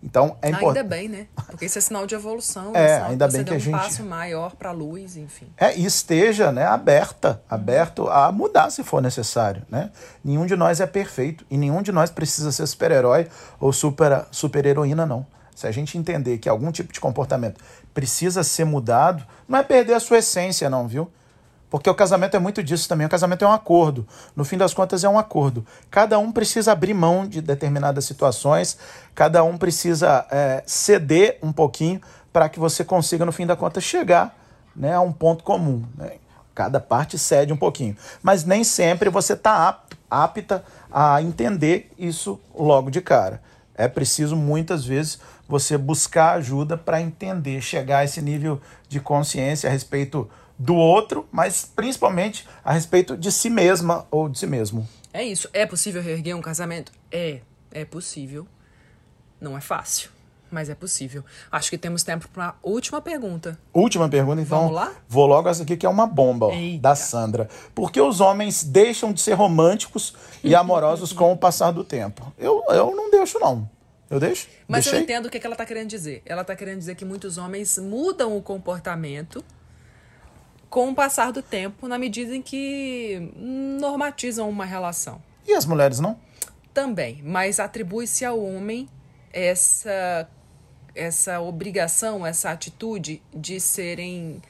Então 0.05 0.37
é 0.43 0.51
importante. 0.51 0.79
Ainda 0.79 0.85
bem, 0.85 1.09
né? 1.09 1.27
Porque 1.47 1.65
isso 1.65 1.79
é 1.79 1.81
sinal 1.81 2.07
de 2.07 2.15
evolução. 2.15 2.73
É, 2.75 2.91
é 2.91 3.03
ainda 3.03 3.27
bem 3.27 3.43
que, 3.43 3.49
que 3.49 3.55
a 3.55 3.57
um 3.57 3.61
gente. 3.61 3.73
passo 3.73 4.05
maior 4.05 4.55
para 4.55 4.69
a 4.69 4.73
luz, 4.73 5.17
enfim. 5.17 5.47
É, 5.57 5.75
e 5.75 5.87
esteja 5.87 6.53
né, 6.53 6.67
aberta, 6.67 7.41
aberto 7.49 8.09
a 8.11 8.31
mudar 8.31 8.69
se 8.71 8.85
for 8.85 9.01
necessário. 9.01 9.63
Né? 9.71 9.91
Nenhum 10.23 10.45
de 10.45 10.57
nós 10.57 10.79
é 10.81 10.87
perfeito 10.87 11.47
e 11.51 11.57
nenhum 11.57 11.81
de 11.81 11.91
nós 11.91 12.11
precisa 12.11 12.53
ser 12.53 12.67
super-herói 12.67 13.29
ou 13.59 13.73
super-heroína, 13.73 14.31
super 14.31 15.07
não. 15.07 15.27
Se 15.55 15.67
a 15.67 15.71
gente 15.71 15.97
entender 15.97 16.37
que 16.39 16.49
algum 16.49 16.71
tipo 16.71 16.93
de 16.93 17.01
comportamento 17.01 17.63
precisa 17.95 18.43
ser 18.45 18.65
mudado, 18.65 19.25
não 19.49 19.59
é 19.59 19.63
perder 19.63 19.95
a 19.95 20.01
sua 20.01 20.19
essência, 20.19 20.69
não, 20.69 20.87
viu? 20.87 21.11
Porque 21.75 21.91
o 21.91 21.95
casamento 21.95 22.37
é 22.37 22.39
muito 22.39 22.63
disso 22.63 22.89
também. 22.89 23.05
O 23.05 23.11
casamento 23.11 23.45
é 23.45 23.49
um 23.49 23.53
acordo. 23.53 24.07
No 24.37 24.45
fim 24.45 24.57
das 24.57 24.73
contas, 24.73 25.03
é 25.03 25.09
um 25.09 25.19
acordo. 25.19 25.67
Cada 25.91 26.17
um 26.21 26.31
precisa 26.31 26.71
abrir 26.71 26.95
mão 26.95 27.27
de 27.27 27.43
determinadas 27.43 28.05
situações, 28.05 28.79
cada 29.13 29.43
um 29.43 29.59
precisa 29.59 30.25
é, 30.31 30.63
ceder 30.65 31.37
um 31.43 31.53
pouquinho 31.53 32.01
para 32.33 32.49
que 32.49 32.61
você 32.61 32.85
consiga, 32.85 33.27
no 33.27 33.33
fim 33.33 33.45
das 33.45 33.59
contas, 33.59 33.83
chegar 33.83 34.39
né, 34.77 34.95
a 34.95 35.01
um 35.01 35.13
ponto 35.13 35.43
comum. 35.43 35.85
Né? 35.97 36.13
Cada 36.55 36.79
parte 36.79 37.19
cede 37.19 37.53
um 37.53 37.57
pouquinho. 37.57 37.97
Mas 38.23 38.45
nem 38.45 38.63
sempre 38.63 39.11
você 39.11 39.33
está 39.33 39.83
apta 40.09 40.65
a 40.93 41.21
entender 41.21 41.91
isso 41.99 42.39
logo 42.57 42.89
de 42.89 43.01
cara. 43.01 43.43
É 43.75 43.89
preciso, 43.89 44.37
muitas 44.37 44.85
vezes, 44.85 45.19
você 45.49 45.77
buscar 45.77 46.35
ajuda 46.35 46.79
para 46.79 47.03
entender, 47.03 47.61
chegar 47.61 47.99
a 47.99 48.05
esse 48.05 48.23
nível 48.23 48.61
de 48.89 49.01
consciência 49.01 49.69
a 49.69 49.73
respeito 49.73 50.31
do 50.59 50.75
outro, 50.75 51.27
mas 51.33 51.71
principalmente 51.75 52.47
a 52.65 52.73
respeito 52.73 53.17
de 53.17 53.31
si 53.33 53.51
mesma 53.51 54.07
ou 54.11 54.29
de 54.29 54.39
si 54.39 54.47
mesmo. 54.47 54.89
É 55.13 55.23
isso. 55.23 55.49
É 55.53 55.67
possível 55.67 56.03
reerguer 56.03 56.37
um 56.37 56.41
casamento? 56.43 56.93
É, 57.11 57.41
é 57.71 57.85
possível. 57.85 58.47
Não 59.41 59.59
é 59.59 59.61
fácil, 59.61 60.11
mas 60.51 60.71
é 60.71 60.75
possível. 60.75 61.25
Acho 61.51 61.71
que 61.71 61.77
temos 61.77 62.03
tempo 62.03 62.29
para 62.29 62.49
a 62.49 62.55
última 62.63 63.01
pergunta. 63.01 63.59
Última 63.73 64.09
pergunta, 64.09 64.41
então. 64.41 64.59
Vamos 64.59 64.75
lá? 64.75 64.93
Vou 65.09 65.27
logo 65.27 65.49
essa 65.49 65.63
aqui 65.63 65.77
que 65.77 65.85
é 65.85 65.89
uma 65.89 66.07
bomba 66.07 66.47
ó, 66.47 66.53
da 66.81 66.95
Sandra. 66.95 67.49
Por 67.75 67.93
que 67.93 68.01
os 68.01 68.21
homens 68.21 68.65
deixam 68.65 69.13
de 69.13 69.21
ser 69.21 69.35
românticos 69.35 70.15
e 70.43 70.55
amorosos 70.55 71.13
com 71.13 71.33
o 71.33 71.37
passar 71.37 71.73
do 71.73 71.85
tempo? 71.85 72.33
Eu, 72.39 72.65
eu 72.69 72.95
não 72.95 73.11
deixo, 73.11 73.39
não. 73.39 73.69
Eu 74.11 74.21
deixo? 74.21 74.49
Mas 74.69 74.85
Deixei? 74.85 75.01
eu 75.01 75.03
entendo 75.03 75.27
o 75.27 75.31
que 75.31 75.45
ela 75.45 75.55
está 75.55 75.67
querendo 75.67 75.89
dizer. 75.89 76.23
Ela 76.25 76.43
está 76.43 76.55
querendo 76.55 76.79
dizer 76.79 76.95
que 76.95 77.05
muitos 77.05 77.39
homens 77.39 77.79
mudam 77.79 78.37
o 78.37 78.43
comportamento 78.43 79.45
com 80.75 80.91
o 80.91 80.95
passar 80.95 81.31
do 81.31 81.41
tempo, 81.41 81.87
na 81.87 81.97
medida 81.97 82.35
em 82.35 82.43
que 82.43 83.31
normatizam 83.37 84.51
uma 84.51 84.65
relação. 84.65 85.23
E 85.47 85.55
as 85.55 85.65
mulheres 85.65 86.01
não? 86.01 86.19
Também, 86.73 87.23
mas 87.23 87.61
atribui-se 87.61 88.25
ao 88.25 88.43
homem 88.43 88.89
essa 89.33 90.29
essa 90.93 91.41
obrigação, 91.41 92.27
essa 92.27 92.51
atitude 92.51 93.23
de 93.33 93.61
serem 93.61 94.43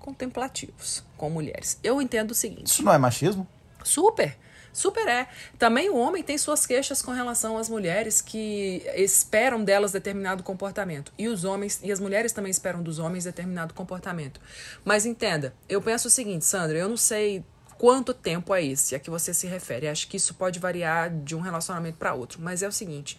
contemplativos 0.00 1.04
com 1.16 1.30
mulheres. 1.30 1.78
Eu 1.80 2.02
entendo 2.02 2.32
o 2.32 2.34
seguinte. 2.34 2.66
Isso 2.66 2.82
não 2.82 2.92
é 2.92 2.98
machismo? 2.98 3.46
Super. 3.84 4.36
Super 4.72 5.06
é. 5.06 5.28
Também 5.58 5.90
o 5.90 5.96
homem 5.96 6.22
tem 6.22 6.38
suas 6.38 6.64
queixas 6.64 7.02
com 7.02 7.10
relação 7.10 7.58
às 7.58 7.68
mulheres 7.68 8.20
que 8.20 8.82
esperam 8.96 9.62
delas 9.62 9.92
determinado 9.92 10.42
comportamento. 10.42 11.12
E 11.18 11.28
os 11.28 11.44
homens 11.44 11.80
e 11.82 11.92
as 11.92 12.00
mulheres 12.00 12.32
também 12.32 12.50
esperam 12.50 12.82
dos 12.82 12.98
homens 12.98 13.24
determinado 13.24 13.74
comportamento. 13.74 14.40
Mas 14.84 15.04
entenda, 15.04 15.54
eu 15.68 15.82
penso 15.82 16.08
o 16.08 16.10
seguinte, 16.10 16.44
Sandra, 16.44 16.78
eu 16.78 16.88
não 16.88 16.96
sei 16.96 17.44
quanto 17.76 18.14
tempo 18.14 18.54
é 18.54 18.64
esse 18.64 18.94
a 18.94 18.98
que 18.98 19.10
você 19.10 19.34
se 19.34 19.46
refere. 19.46 19.88
Acho 19.88 20.08
que 20.08 20.16
isso 20.16 20.34
pode 20.34 20.58
variar 20.58 21.10
de 21.10 21.34
um 21.34 21.40
relacionamento 21.40 21.98
para 21.98 22.14
outro, 22.14 22.40
mas 22.40 22.62
é 22.62 22.68
o 22.68 22.72
seguinte, 22.72 23.18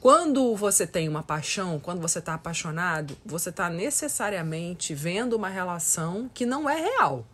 quando 0.00 0.56
você 0.56 0.86
tem 0.86 1.08
uma 1.08 1.22
paixão, 1.22 1.78
quando 1.78 2.00
você 2.00 2.18
está 2.18 2.34
apaixonado, 2.34 3.16
você 3.24 3.50
está 3.50 3.68
necessariamente 3.68 4.94
vendo 4.94 5.34
uma 5.34 5.48
relação 5.48 6.30
que 6.32 6.46
não 6.46 6.68
é 6.68 6.80
real. 6.80 7.26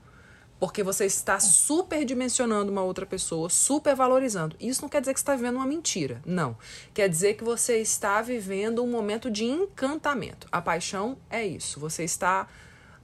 Porque 0.59 0.83
você 0.83 1.05
está 1.05 1.39
superdimensionando 1.39 2.73
uma 2.73 2.83
outra 2.83 3.07
pessoa, 3.07 3.49
supervalorizando. 3.49 4.57
Isso 4.59 4.83
não 4.83 4.89
quer 4.89 5.01
dizer 5.01 5.15
que 5.15 5.21
você 5.21 5.25
está 5.25 5.37
vivendo 5.37 5.57
uma 5.57 5.67
mentira. 5.67 6.21
Não. 6.27 6.57
Quer 6.93 7.09
dizer 7.09 7.35
que 7.35 7.45
você 7.45 7.79
está 7.79 8.21
vivendo 8.21 8.83
um 8.83 8.91
momento 8.91 9.31
de 9.31 9.45
encantamento. 9.45 10.49
A 10.51 10.61
paixão 10.61 11.17
é 11.31 11.47
isso. 11.47 11.79
Você 11.79 12.03
está 12.03 12.49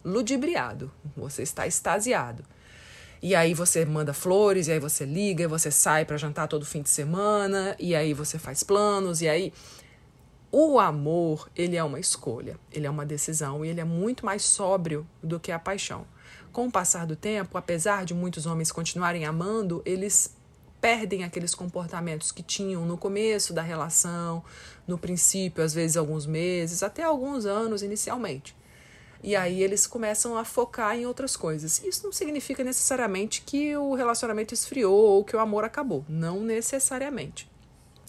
ludibriado. 0.05 0.91
Você 1.17 1.43
está 1.43 1.67
extasiado. 1.67 2.45
E 3.23 3.35
aí 3.35 3.55
você 3.55 3.87
manda 3.87 4.13
flores, 4.13 4.67
e 4.67 4.73
aí 4.73 4.79
você 4.79 5.07
liga, 5.07 5.45
e 5.45 5.47
você 5.47 5.71
sai 5.71 6.05
para 6.05 6.17
jantar 6.17 6.47
todo 6.47 6.67
fim 6.67 6.83
de 6.83 6.91
semana, 6.91 7.75
e 7.79 7.95
aí 7.95 8.13
você 8.13 8.39
faz 8.39 8.63
planos, 8.63 9.23
e 9.23 9.29
aí 9.29 9.51
o 10.57 10.79
amor, 10.79 11.51
ele 11.57 11.75
é 11.75 11.83
uma 11.83 11.99
escolha, 11.99 12.57
ele 12.71 12.87
é 12.87 12.91
uma 12.91 13.05
decisão 13.05 13.65
e 13.65 13.69
ele 13.69 13.81
é 13.81 13.85
muito 13.85 14.25
mais 14.25 14.45
sóbrio 14.45 15.05
do 15.21 15.41
que 15.41 15.51
a 15.51 15.59
paixão. 15.59 16.07
Com 16.55 16.69
o 16.69 16.71
passar 16.71 17.05
do 17.05 17.17
tempo, 17.17 17.59
apesar 17.59 18.05
de 18.05 18.15
muitos 18.15 18.47
homens 18.47 18.71
continuarem 18.71 19.25
amando, 19.25 19.83
eles 19.85 20.37
perdem 20.81 21.25
aqueles 21.25 21.53
comportamentos 21.53 22.31
que 22.31 22.45
tinham 22.45 22.87
no 22.87 22.97
começo 22.97 23.53
da 23.53 23.61
relação, 23.61 24.41
no 24.87 24.97
princípio, 24.97 25.65
às 25.65 25.75
vezes 25.75 25.97
alguns 25.97 26.27
meses, 26.27 26.85
até 26.85 27.03
alguns 27.03 27.45
anos 27.45 27.83
inicialmente. 27.83 28.55
E 29.21 29.35
aí 29.35 29.65
eles 29.65 29.85
começam 29.85 30.39
a 30.39 30.45
focar 30.45 30.97
em 30.97 31.07
outras 31.07 31.37
coisas. 31.37 31.83
Isso 31.83 32.05
não 32.05 32.13
significa 32.13 32.63
necessariamente 32.63 33.43
que 33.43 33.77
o 33.77 33.97
relacionamento 33.97 34.55
esfriou 34.55 34.95
ou 34.95 35.25
que 35.25 35.35
o 35.35 35.41
amor 35.41 35.65
acabou. 35.65 36.05
Não 36.09 36.45
necessariamente. 36.45 37.51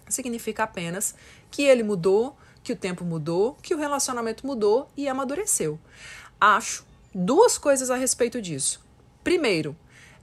Significa 0.07 0.65
apenas 0.65 1.15
que 1.49 1.63
ele 1.63 1.81
mudou, 1.81 2.37
que 2.63 2.73
o 2.73 2.75
tempo 2.75 3.03
mudou, 3.03 3.57
que 3.63 3.73
o 3.73 3.77
relacionamento 3.79 4.45
mudou 4.45 4.87
e 4.95 5.07
amadureceu. 5.07 5.79
Acho 6.39 6.84
duas 7.17 7.57
coisas 7.57 7.89
a 7.89 7.95
respeito 7.95 8.41
disso. 8.41 8.85
Primeiro, 9.23 9.73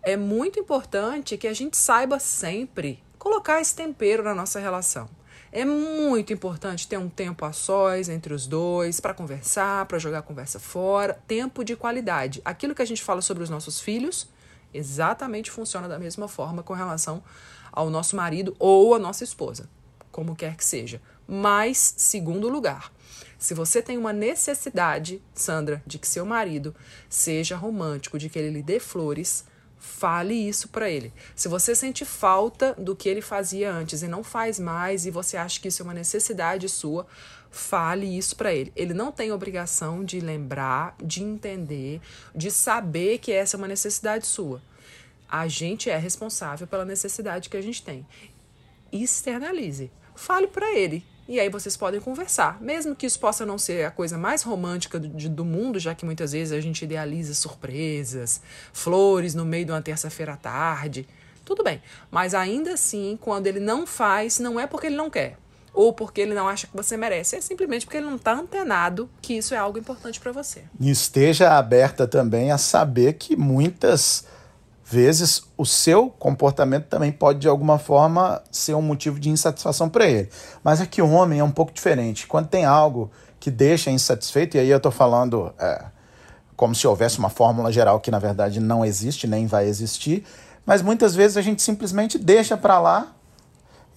é 0.03 0.15
muito 0.15 0.61
importante 0.61 1.39
que 1.39 1.49
a 1.49 1.55
gente 1.55 1.75
saiba 1.75 2.19
sempre 2.19 3.03
colocar 3.19 3.63
esse 3.63 3.75
tempero 3.75 4.23
na 4.23 4.35
nossa 4.35 4.61
relação. 4.61 5.09
É 5.51 5.65
muito 5.65 6.35
importante 6.35 6.87
ter 6.87 6.99
um 6.99 7.09
tempo 7.09 7.47
a 7.47 7.53
sós 7.53 8.11
entre 8.11 8.35
os 8.35 8.47
dois, 8.47 9.01
para 9.01 9.15
conversar, 9.15 9.87
para 9.87 9.99
jogar 9.99 10.19
a 10.19 10.23
conversa 10.23 10.61
fora, 10.61 11.19
tempo 11.27 11.65
de 11.65 11.77
qualidade. 11.77 12.43
Aquilo 12.45 12.75
que 12.75 12.83
a 12.83 12.87
gente 12.87 13.03
fala 13.03 13.23
sobre 13.23 13.43
os 13.43 13.49
nossos 13.49 13.81
filhos 13.81 14.29
exatamente 14.75 15.51
funciona 15.51 15.89
da 15.89 15.99
mesma 15.99 16.29
forma 16.29 16.63
com 16.63 16.75
relação 16.75 17.23
ao 17.71 17.89
nosso 17.89 18.17
marido 18.17 18.55
ou 18.59 18.95
à 18.95 18.99
nossa 18.99 19.25
esposa, 19.25 19.69
como 20.11 20.37
quer 20.37 20.57
que 20.57 20.65
seja. 20.65 21.01
Mas, 21.27 21.95
segundo 21.97 22.49
lugar, 22.49 22.93
se 23.39 23.55
você 23.55 23.83
tem 23.83 23.99
uma 23.99 24.13
necessidade, 24.13 25.23
Sandra, 25.35 25.83
de 25.87 25.99
que 25.99 26.09
seu 26.09 26.25
marido 26.25 26.75
seja 27.09 27.57
romântico, 27.57 28.19
de 28.19 28.29
que 28.29 28.39
ele 28.39 28.51
lhe 28.51 28.63
dê 28.63 28.79
flores, 28.79 29.45
Fale 29.85 30.35
isso 30.35 30.69
para 30.69 30.89
ele. 30.89 31.13
Se 31.35 31.49
você 31.49 31.75
sente 31.75 32.05
falta 32.05 32.73
do 32.75 32.95
que 32.95 33.09
ele 33.09 33.21
fazia 33.21 33.73
antes 33.73 34.01
e 34.01 34.07
não 34.07 34.23
faz 34.23 34.61
mais 34.61 35.07
e 35.07 35.11
você 35.11 35.37
acha 35.37 35.61
que 35.61 35.67
isso 35.67 35.83
é 35.83 35.85
uma 35.85 35.93
necessidade 35.93 36.69
sua, 36.69 37.05
fale 37.51 38.07
isso 38.17 38.37
para 38.37 38.55
ele. 38.55 38.73
Ele 38.77 38.95
não 38.95 39.11
tem 39.11 39.33
obrigação 39.33 40.05
de 40.05 40.21
lembrar, 40.21 40.95
de 41.03 41.25
entender, 41.25 42.01
de 42.33 42.49
saber 42.49 43.19
que 43.19 43.33
essa 43.33 43.57
é 43.57 43.59
uma 43.59 43.67
necessidade 43.67 44.25
sua. 44.25 44.63
A 45.29 45.49
gente 45.49 45.91
é 45.91 45.99
responsável 45.99 46.65
pela 46.69 46.85
necessidade 46.85 47.49
que 47.49 47.57
a 47.57 47.63
gente 47.63 47.83
tem. 47.83 48.07
Externalize. 48.93 49.91
Fale 50.15 50.47
para 50.47 50.73
ele 50.79 51.05
e 51.29 51.39
aí 51.39 51.49
vocês 51.49 51.77
podem 51.77 52.01
conversar. 52.01 52.61
Mesmo 52.61 52.95
que 52.95 53.07
isso 53.07 53.19
possa 53.19 53.47
não 53.47 53.59
ser 53.59 53.85
a 53.87 53.91
coisa 53.91 54.19
mais 54.19 54.43
romântica 54.43 54.99
do, 54.99 55.09
do 55.09 55.45
mundo, 55.45 55.79
já 55.79 55.95
que 55.95 56.05
muitas 56.05 56.33
vezes 56.33 56.53
a 56.53 56.61
gente 56.61 56.85
idealiza 56.85 57.35
surpresas, 57.35 58.41
flores 58.73 59.35
no 59.35 59.45
meio 59.45 59.65
de 59.65 59.73
uma 59.73 59.83
terça-feira 59.83 60.33
à 60.33 60.37
tarde. 60.37 61.07
Tudo 61.45 61.63
bem. 61.63 61.81
Mas 62.11 62.35
ainda 62.35 62.75
assim, 62.75 63.19
quando 63.21 63.47
ele 63.47 63.61
não 63.61 63.87
faz, 63.87 64.39
não 64.39 64.59
é 64.59 64.67
porque 64.67 64.89
ele 64.89 64.97
não 64.97 65.11
quer. 65.11 65.39
Ou 65.75 65.93
porque 65.93 66.21
ele 66.21 66.35
não 66.35 66.49
acha 66.49 66.67
que 66.67 66.77
você 66.77 66.97
merece. 66.97 67.37
É 67.37 67.41
simplesmente 67.41 67.87
porque 67.87 67.97
ele 67.97 68.07
não 68.07 68.17
está 68.17 68.33
antenado 68.33 69.09
que 69.23 69.35
isso 69.35 69.55
é 69.55 69.57
algo 69.57 69.79
importante 69.79 70.21
para 70.21 70.33
você. 70.33 70.65
E 70.79 70.91
esteja 70.91 71.57
aberta 71.57 72.07
também 72.07 72.51
a 72.51 72.59
saber 72.59 73.15
que 73.15 73.37
muitas 73.37 74.27
vezes 74.93 75.43
o 75.57 75.65
seu 75.65 76.11
comportamento 76.11 76.87
também 76.87 77.11
pode 77.11 77.39
de 77.39 77.49
alguma 77.49 77.79
forma 77.79 78.43
ser 78.51 78.75
um 78.75 78.83
motivo 78.83 79.19
de 79.19 79.31
insatisfação 79.31 79.89
para 79.89 80.07
ele. 80.07 80.29
Mas 80.63 80.81
é 80.81 80.87
que 80.87 81.01
o 81.01 81.11
homem 81.11 81.41
é 81.41 81.45
um 81.45 81.51
pouco 81.51 81.73
diferente. 81.73 82.27
Quando 82.27 82.49
tem 82.49 82.65
algo 82.65 83.11
que 83.41 83.51
deixa 83.51 83.91
insatisfeito, 83.91 84.57
e 84.57 84.61
aí 84.61 84.69
eu 84.69 84.77
estou 84.77 84.93
falando 84.93 85.53
é, 85.59 85.87
como 86.55 86.75
se 86.75 86.87
houvesse 86.87 87.19
uma 87.19 87.31
fórmula 87.31 87.73
geral 87.73 87.99
que 87.99 88.11
na 88.11 88.19
verdade 88.19 88.61
não 88.61 88.85
existe 88.85 89.27
nem 89.27 89.47
vai 89.47 89.67
existir, 89.67 90.25
mas 90.65 90.83
muitas 90.83 91.15
vezes 91.15 91.37
a 91.37 91.43
gente 91.43 91.63
simplesmente 91.63 92.19
deixa 92.19 92.57
para 92.57 92.79
lá 92.79 93.13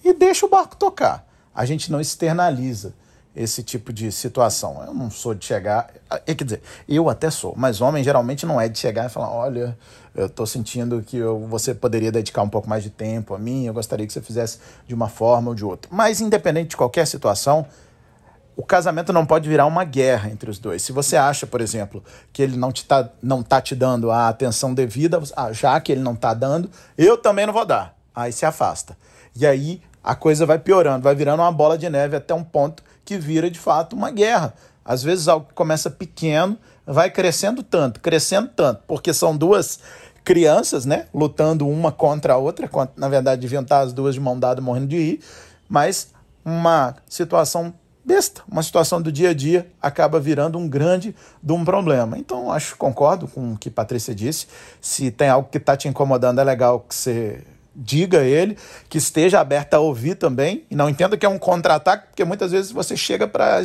e 0.02 0.12
deixa 0.12 0.46
o 0.46 0.48
barco 0.48 0.76
tocar. 0.76 1.26
A 1.54 1.64
gente 1.64 1.92
não 1.92 2.00
externaliza 2.00 2.94
esse 3.36 3.62
tipo 3.62 3.92
de 3.92 4.10
situação. 4.10 4.82
Eu 4.86 4.94
não 4.94 5.10
sou 5.10 5.34
de 5.34 5.44
chegar. 5.44 5.90
É, 6.26 6.34
quer 6.34 6.44
dizer, 6.44 6.62
eu 6.88 7.10
até 7.10 7.30
sou, 7.30 7.54
mas 7.54 7.82
homem 7.82 8.02
geralmente 8.02 8.46
não 8.46 8.58
é 8.58 8.66
de 8.68 8.78
chegar 8.78 9.06
e 9.06 9.08
falar: 9.10 9.30
olha, 9.30 9.76
eu 10.14 10.26
estou 10.26 10.46
sentindo 10.46 11.02
que 11.02 11.18
eu, 11.18 11.46
você 11.46 11.74
poderia 11.74 12.10
dedicar 12.10 12.42
um 12.42 12.48
pouco 12.48 12.68
mais 12.68 12.82
de 12.82 12.88
tempo 12.88 13.34
a 13.34 13.38
mim, 13.38 13.66
eu 13.66 13.74
gostaria 13.74 14.06
que 14.06 14.12
você 14.12 14.22
fizesse 14.22 14.58
de 14.88 14.94
uma 14.94 15.08
forma 15.08 15.50
ou 15.50 15.54
de 15.54 15.64
outra. 15.64 15.90
Mas, 15.92 16.22
independente 16.22 16.70
de 16.70 16.76
qualquer 16.76 17.06
situação, 17.06 17.66
o 18.56 18.64
casamento 18.64 19.12
não 19.12 19.26
pode 19.26 19.46
virar 19.46 19.66
uma 19.66 19.84
guerra 19.84 20.30
entre 20.30 20.48
os 20.48 20.58
dois. 20.58 20.80
Se 20.80 20.90
você 20.90 21.14
acha, 21.14 21.46
por 21.46 21.60
exemplo, 21.60 22.02
que 22.32 22.40
ele 22.40 22.56
não, 22.56 22.72
te 22.72 22.86
tá, 22.86 23.10
não 23.22 23.42
tá 23.42 23.60
te 23.60 23.74
dando 23.74 24.10
a 24.10 24.28
atenção 24.28 24.72
devida, 24.72 25.20
ah, 25.36 25.52
já 25.52 25.78
que 25.78 25.92
ele 25.92 26.00
não 26.00 26.14
está 26.14 26.32
dando, 26.32 26.70
eu 26.96 27.18
também 27.18 27.44
não 27.44 27.52
vou 27.52 27.66
dar. 27.66 27.94
Aí 28.14 28.32
se 28.32 28.46
afasta. 28.46 28.96
E 29.38 29.46
aí 29.46 29.82
a 30.02 30.14
coisa 30.14 30.46
vai 30.46 30.58
piorando, 30.58 31.02
vai 31.02 31.14
virando 31.14 31.42
uma 31.42 31.52
bola 31.52 31.76
de 31.76 31.90
neve 31.90 32.16
até 32.16 32.32
um 32.32 32.42
ponto 32.42 32.82
que 33.06 33.16
vira 33.16 33.50
de 33.50 33.58
fato 33.58 33.96
uma 33.96 34.10
guerra. 34.10 34.52
Às 34.84 35.02
vezes 35.02 35.28
algo 35.28 35.46
que 35.46 35.54
começa 35.54 35.90
pequeno 35.90 36.58
vai 36.84 37.10
crescendo 37.10 37.62
tanto, 37.62 38.00
crescendo 38.00 38.50
tanto, 38.54 38.82
porque 38.86 39.14
são 39.14 39.36
duas 39.36 39.78
crianças, 40.22 40.84
né, 40.84 41.06
lutando 41.14 41.68
uma 41.68 41.92
contra 41.92 42.34
a 42.34 42.36
outra, 42.36 42.68
na 42.96 43.08
verdade 43.08 43.40
deviam 43.40 43.62
estar 43.62 43.80
as 43.80 43.92
duas 43.92 44.14
de 44.14 44.20
mão 44.20 44.38
dada 44.38 44.60
morrendo 44.60 44.88
de 44.88 44.96
rir, 44.96 45.20
mas 45.68 46.08
uma 46.44 46.96
situação 47.08 47.72
besta, 48.04 48.42
uma 48.48 48.62
situação 48.62 49.00
do 49.02 49.10
dia 49.10 49.30
a 49.30 49.34
dia 49.34 49.68
acaba 49.80 50.18
virando 50.20 50.58
um 50.58 50.68
grande 50.68 51.14
de 51.42 51.52
um 51.52 51.64
problema. 51.64 52.16
Então, 52.18 52.52
acho 52.52 52.76
concordo 52.76 53.26
com 53.26 53.54
o 53.54 53.58
que 53.58 53.68
Patrícia 53.68 54.14
disse. 54.14 54.46
Se 54.80 55.10
tem 55.10 55.28
algo 55.28 55.48
que 55.50 55.58
está 55.58 55.76
te 55.76 55.88
incomodando, 55.88 56.40
é 56.40 56.44
legal 56.44 56.78
que 56.80 56.94
você 56.94 57.42
diga 57.76 58.20
a 58.20 58.24
ele, 58.24 58.56
que 58.88 58.96
esteja 58.96 59.38
aberto 59.38 59.74
a 59.74 59.78
ouvir 59.78 60.14
também, 60.14 60.64
e 60.70 60.74
não 60.74 60.88
entenda 60.88 61.16
que 61.16 61.26
é 61.26 61.28
um 61.28 61.38
contra-ataque, 61.38 62.06
porque 62.06 62.24
muitas 62.24 62.50
vezes 62.52 62.72
você 62.72 62.96
chega 62.96 63.28
para 63.28 63.60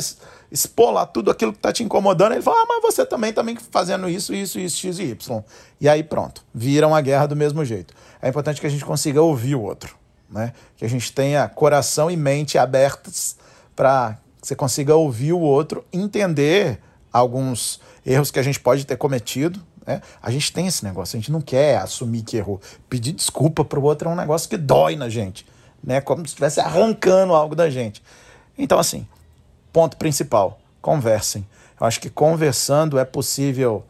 expor 0.50 0.92
lá 0.92 1.06
tudo 1.06 1.30
aquilo 1.30 1.50
que 1.50 1.58
está 1.58 1.72
te 1.72 1.82
incomodando, 1.82 2.32
ele 2.32 2.42
fala, 2.42 2.58
ah, 2.60 2.66
mas 2.68 2.82
você 2.82 3.06
também 3.06 3.32
também 3.32 3.56
fazendo 3.70 4.08
isso, 4.08 4.34
isso, 4.34 4.58
isso, 4.58 4.76
x 4.76 4.98
e 4.98 5.04
y. 5.04 5.42
E 5.80 5.88
aí 5.88 6.02
pronto, 6.02 6.44
viram 6.54 6.94
a 6.94 7.00
guerra 7.00 7.26
do 7.26 7.34
mesmo 7.34 7.64
jeito. 7.64 7.94
É 8.20 8.28
importante 8.28 8.60
que 8.60 8.66
a 8.66 8.70
gente 8.70 8.84
consiga 8.84 9.22
ouvir 9.22 9.54
o 9.54 9.62
outro, 9.62 9.96
né? 10.28 10.52
que 10.76 10.84
a 10.84 10.88
gente 10.88 11.10
tenha 11.10 11.48
coração 11.48 12.10
e 12.10 12.16
mente 12.16 12.58
abertos 12.58 13.36
para 13.74 14.18
que 14.40 14.48
você 14.48 14.54
consiga 14.54 14.94
ouvir 14.94 15.32
o 15.32 15.40
outro, 15.40 15.84
entender 15.90 16.78
alguns 17.10 17.80
erros 18.04 18.30
que 18.30 18.38
a 18.38 18.42
gente 18.42 18.60
pode 18.60 18.84
ter 18.84 18.96
cometido, 18.96 19.58
né? 19.86 20.00
A 20.22 20.30
gente 20.30 20.52
tem 20.52 20.66
esse 20.66 20.84
negócio, 20.84 21.16
a 21.16 21.20
gente 21.20 21.32
não 21.32 21.40
quer 21.40 21.78
assumir 21.78 22.22
que 22.22 22.36
errou. 22.36 22.60
Pedir 22.88 23.12
desculpa 23.12 23.64
para 23.64 23.78
o 23.78 23.82
outro 23.82 24.08
é 24.08 24.12
um 24.12 24.16
negócio 24.16 24.48
que 24.48 24.56
dói 24.56 24.96
na 24.96 25.08
gente, 25.08 25.46
né? 25.82 26.00
como 26.00 26.20
se 26.20 26.28
estivesse 26.28 26.60
arrancando 26.60 27.34
algo 27.34 27.54
da 27.54 27.68
gente. 27.68 28.02
Então, 28.56 28.78
assim, 28.78 29.06
ponto 29.72 29.96
principal: 29.96 30.60
conversem. 30.80 31.46
Eu 31.80 31.86
acho 31.86 32.00
que 32.00 32.08
conversando 32.08 32.98
é 32.98 33.04
possível 33.04 33.84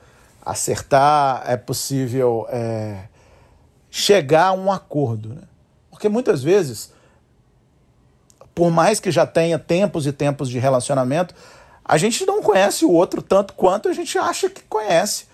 acertar, 0.45 1.45
é 1.47 1.57
possível 1.57 2.47
é, 2.49 3.05
chegar 3.91 4.47
a 4.47 4.53
um 4.53 4.73
acordo. 4.73 5.31
Né? 5.35 5.43
Porque 5.91 6.09
muitas 6.09 6.43
vezes, 6.43 6.93
por 8.55 8.71
mais 8.71 8.99
que 8.99 9.11
já 9.11 9.27
tenha 9.27 9.59
tempos 9.59 10.07
e 10.07 10.13
tempos 10.13 10.49
de 10.49 10.59
relacionamento, 10.59 11.35
a 11.85 11.99
gente 11.99 12.25
não 12.25 12.43
conhece 12.43 12.85
o 12.85 12.91
outro 12.91 13.21
tanto 13.21 13.53
quanto 13.55 13.89
a 13.89 13.93
gente 13.93 14.17
acha 14.17 14.49
que 14.49 14.63
conhece. 14.63 15.27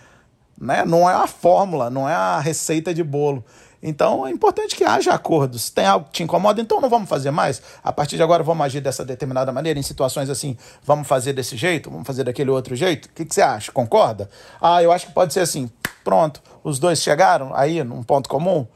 Né? 0.61 0.85
Não 0.85 1.09
é 1.09 1.15
a 1.15 1.27
fórmula, 1.27 1.89
não 1.89 2.09
é 2.09 2.15
a 2.15 2.41
receita 2.41 2.93
de 2.93 3.05
bolo. 3.05 3.45
Então 3.83 4.27
é 4.27 4.31
importante 4.31 4.75
que 4.75 4.85
haja 4.85 5.13
acordos. 5.13 5.65
Se 5.65 5.73
tem 5.73 5.87
algo 5.87 6.07
que 6.07 6.13
te 6.13 6.23
incomoda, 6.23 6.61
então 6.61 6.81
não 6.81 6.89
vamos 6.89 7.09
fazer 7.09 7.31
mais. 7.31 7.63
A 7.83 7.93
partir 7.93 8.17
de 8.17 8.23
agora 8.23 8.43
vamos 8.43 8.65
agir 8.65 8.81
dessa 8.81 9.05
determinada 9.05 9.53
maneira. 9.53 9.79
Em 9.79 9.83
situações 9.83 10.29
assim, 10.29 10.57
vamos 10.83 11.07
fazer 11.07 11.33
desse 11.33 11.57
jeito, 11.57 11.91
vamos 11.91 12.07
fazer 12.07 12.25
daquele 12.25 12.51
outro 12.51 12.75
jeito. 12.75 13.07
O 13.07 13.11
que, 13.11 13.25
que 13.25 13.35
você 13.35 13.43
acha? 13.43 13.71
Concorda? 13.71 14.29
Ah, 14.61 14.83
eu 14.83 14.91
acho 14.91 15.07
que 15.07 15.13
pode 15.13 15.33
ser 15.33 15.41
assim. 15.41 15.71
Pronto, 16.03 16.43
os 16.65 16.79
dois 16.79 17.01
chegaram 17.01 17.55
aí 17.55 17.85
num 17.85 18.03
ponto 18.03 18.29
comum. 18.29 18.67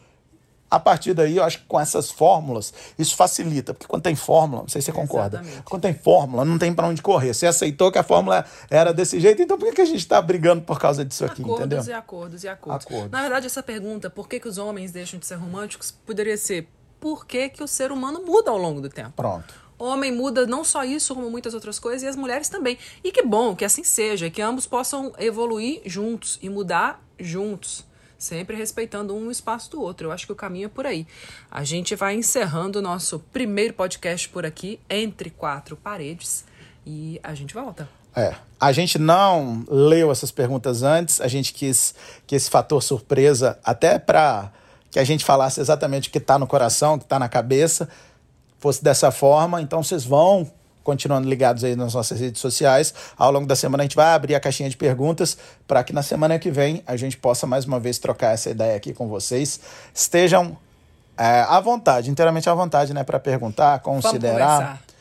A 0.73 0.81
partir 0.81 1.13
daí, 1.13 1.37
eu 1.37 1.45
acho 1.45 1.59
que 1.59 1.67
com 1.67 1.79
essas 1.79 2.11
fórmulas, 2.11 2.73
isso 2.99 3.15
facilita. 3.15 3.75
Porque 3.75 3.87
quando 3.87 4.05
tem 4.05 4.17
fórmula, 4.17 4.63
não 4.63 4.69
sei 4.71 4.81
se 4.81 4.87
você 4.87 4.93
concorda, 4.93 5.37
Exatamente. 5.37 5.65
quando 5.65 5.83
tem 5.83 5.93
fórmula, 5.93 6.47
não 6.47 6.59
tem 6.59 6.73
para 6.73 6.87
onde 6.87 7.03
correr. 7.03 7.35
Você 7.35 7.47
aceitou 7.47 7.93
que 7.93 7.99
a 7.99 8.03
fórmula 8.03 8.43
era 8.71 8.91
desse 8.91 9.21
jeito, 9.21 9.43
então 9.43 9.59
por 9.59 9.67
que, 9.67 9.75
que 9.75 9.83
a 9.83 9.85
gente 9.85 9.99
está 9.99 10.23
brigando 10.23 10.63
por 10.63 10.81
causa 10.81 11.05
disso 11.05 11.27
aqui, 11.27 11.43
acordos 11.43 11.67
entendeu? 11.67 11.85
E 11.85 11.93
acordos 11.93 12.43
e 12.43 12.49
acordos. 12.49 12.87
acordos. 12.87 13.11
Na 13.11 13.21
verdade, 13.21 13.45
essa 13.45 13.63
pergunta, 13.63 14.09
por 14.09 14.27
que, 14.27 14.41
que 14.41 14.49
os 14.49 14.57
homens 14.57 14.93
deixam 14.93 15.21
de 15.21 15.27
ser 15.27 15.35
românticos, 15.35 15.91
poderia 15.91 16.39
ser 16.39 16.67
por 16.99 17.27
que, 17.27 17.51
que 17.51 17.63
o 17.63 17.69
ser 17.69 17.93
humano 17.93 18.25
muda 18.25 18.51
ao 18.51 18.57
longo 18.57 18.81
do 18.81 18.89
tempo. 18.89 19.13
Pronto. 19.15 19.55
O 19.79 19.85
homem 19.85 20.11
muda 20.11 20.47
não 20.47 20.65
só 20.65 20.85
isso, 20.85 21.15
como 21.15 21.31
muitas 21.31 21.53
outras 21.53 21.79
coisas, 21.79 22.03
e 22.03 22.07
as 22.07 22.17
mulheres 22.17 22.49
também. 22.49 22.79
E 23.05 23.13
que 23.13 23.23
bom 23.23 23.55
que 23.55 23.67
assim 23.67 23.85
seja, 23.85 24.31
que 24.31 24.41
ambos 24.41 24.67
possam 24.67 25.13
evoluir 25.19 25.83
juntos 25.85 26.39
e 26.41 26.49
mudar 26.49 27.05
juntos 27.21 27.92
sempre 28.23 28.57
respeitando 28.57 29.15
um 29.15 29.31
espaço 29.31 29.71
do 29.71 29.81
outro. 29.81 30.09
Eu 30.09 30.13
acho 30.13 30.27
que 30.27 30.33
o 30.33 30.37
caminho 30.37 30.67
é 30.67 30.69
por 30.69 30.87
aí. 30.87 31.07
A 31.51 31.65
gente 31.65 31.97
vai 31.97 32.15
encerrando 32.15 32.79
o 32.79 32.83
nosso 32.83 33.19
primeiro 33.19 33.75
podcast 33.75 34.29
por 34.29 34.47
aqui, 34.47 34.79
entre 34.89 35.29
quatro 35.31 35.77
paredes, 35.77 36.45
e 36.87 37.21
a 37.23 37.35
gente 37.35 37.53
volta. 37.53 37.89
É, 38.15 38.35
a 38.61 38.73
gente 38.73 38.99
não 38.99 39.65
leu 39.69 40.13
essas 40.13 40.31
perguntas 40.31 40.83
antes, 40.83 41.21
a 41.21 41.27
gente 41.27 41.53
quis 41.53 41.95
que 42.27 42.37
esse 42.37 42.49
fator 42.49 42.83
surpresa, 42.83 43.59
até 43.65 43.99
para 43.99 44.53
que 44.91 44.99
a 44.99 45.05
gente 45.05 45.25
falasse 45.25 45.61
exatamente 45.61 46.09
o 46.09 46.13
que 46.13 46.19
está 46.19 46.39
no 46.39 46.47
coração, 46.47 46.95
o 46.95 46.99
que 46.99 47.05
está 47.05 47.19
na 47.19 47.29
cabeça, 47.29 47.89
fosse 48.59 48.85
dessa 48.85 49.11
forma. 49.11 49.61
Então 49.61 49.83
vocês 49.83 50.05
vão 50.05 50.49
continuando 50.83 51.29
ligados 51.29 51.65
aí 51.65 51.77
nas 51.77 51.95
nossas 51.95 52.21
redes 52.21 52.41
sociais. 52.41 52.95
Ao 53.17 53.31
longo 53.31 53.47
da 53.47 53.57
semana 53.57 53.83
a 53.83 53.85
gente 53.85 53.97
vai 53.97 54.13
abrir 54.15 54.35
a 54.35 54.41
caixinha 54.41 54.69
de 54.69 54.77
perguntas 54.77 55.37
para 55.67 55.83
que 55.85 55.93
na 55.93 56.03
semana 56.03 56.39
que 56.39 56.51
vem 56.51 56.83
a 56.87 56.97
gente 56.97 57.17
possa 57.17 57.47
mais 57.47 57.65
uma 57.65 57.81
vez 57.81 57.99
trocar 57.99 58.33
essa 58.33 58.51
ideia 58.51 58.77
aqui 58.77 58.93
com 58.93 59.09
vocês. 59.09 59.61
Estejam 59.95 60.57
é, 61.17 61.41
à 61.41 61.61
vontade, 61.61 62.11
inteiramente 62.11 62.49
à 62.49 62.55
vontade, 62.55 62.93
né, 62.93 63.05
para 63.05 63.19
perguntar, 63.19 63.79
considerar. 63.81 64.83
É 64.89 64.93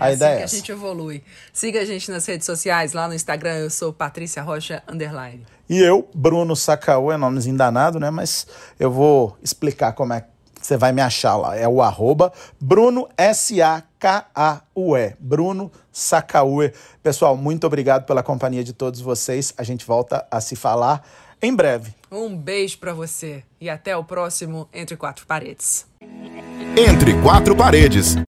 a 0.00 0.06
assim 0.06 0.14
ideia 0.14 0.32
é 0.32 0.36
que 0.38 0.42
a 0.42 0.46
gente 0.46 0.72
evolui. 0.72 1.22
Siga 1.52 1.80
a 1.82 1.84
gente 1.84 2.10
nas 2.10 2.24
redes 2.24 2.46
sociais, 2.46 2.94
lá 2.94 3.06
no 3.06 3.14
Instagram, 3.14 3.56
eu 3.56 3.68
sou 3.68 3.92
Patrícia 3.92 4.42
Rocha 4.42 4.82
Underline. 4.88 5.44
E 5.68 5.78
eu, 5.78 6.08
Bruno 6.14 6.56
Sacaú, 6.56 7.12
é 7.12 7.18
nomezinho 7.18 7.56
danado, 7.56 8.00
né? 8.00 8.10
Mas 8.10 8.46
eu 8.78 8.90
vou 8.90 9.36
explicar 9.42 9.92
como 9.92 10.14
é 10.14 10.24
você 10.60 10.76
vai 10.76 10.92
me 10.92 11.00
achar 11.00 11.36
lá. 11.36 11.56
É 11.56 11.66
o 11.66 11.82
arroba 11.82 12.32
Bruno 12.60 13.08
S-A-K-A-U-E. 13.16 15.14
Bruno 15.18 15.72
Sacaue. 15.92 16.72
Pessoal, 17.02 17.36
muito 17.36 17.66
obrigado 17.66 18.04
pela 18.04 18.22
companhia 18.22 18.62
de 18.62 18.72
todos 18.72 19.00
vocês. 19.00 19.54
A 19.56 19.62
gente 19.62 19.86
volta 19.86 20.26
a 20.30 20.40
se 20.40 20.56
falar 20.56 21.04
em 21.42 21.54
breve. 21.54 21.94
Um 22.10 22.36
beijo 22.36 22.78
para 22.78 22.92
você 22.92 23.42
e 23.60 23.70
até 23.70 23.96
o 23.96 24.04
próximo 24.04 24.68
Entre 24.72 24.96
Quatro 24.96 25.26
Paredes. 25.26 25.86
Entre 26.76 27.20
Quatro 27.22 27.56
Paredes. 27.56 28.16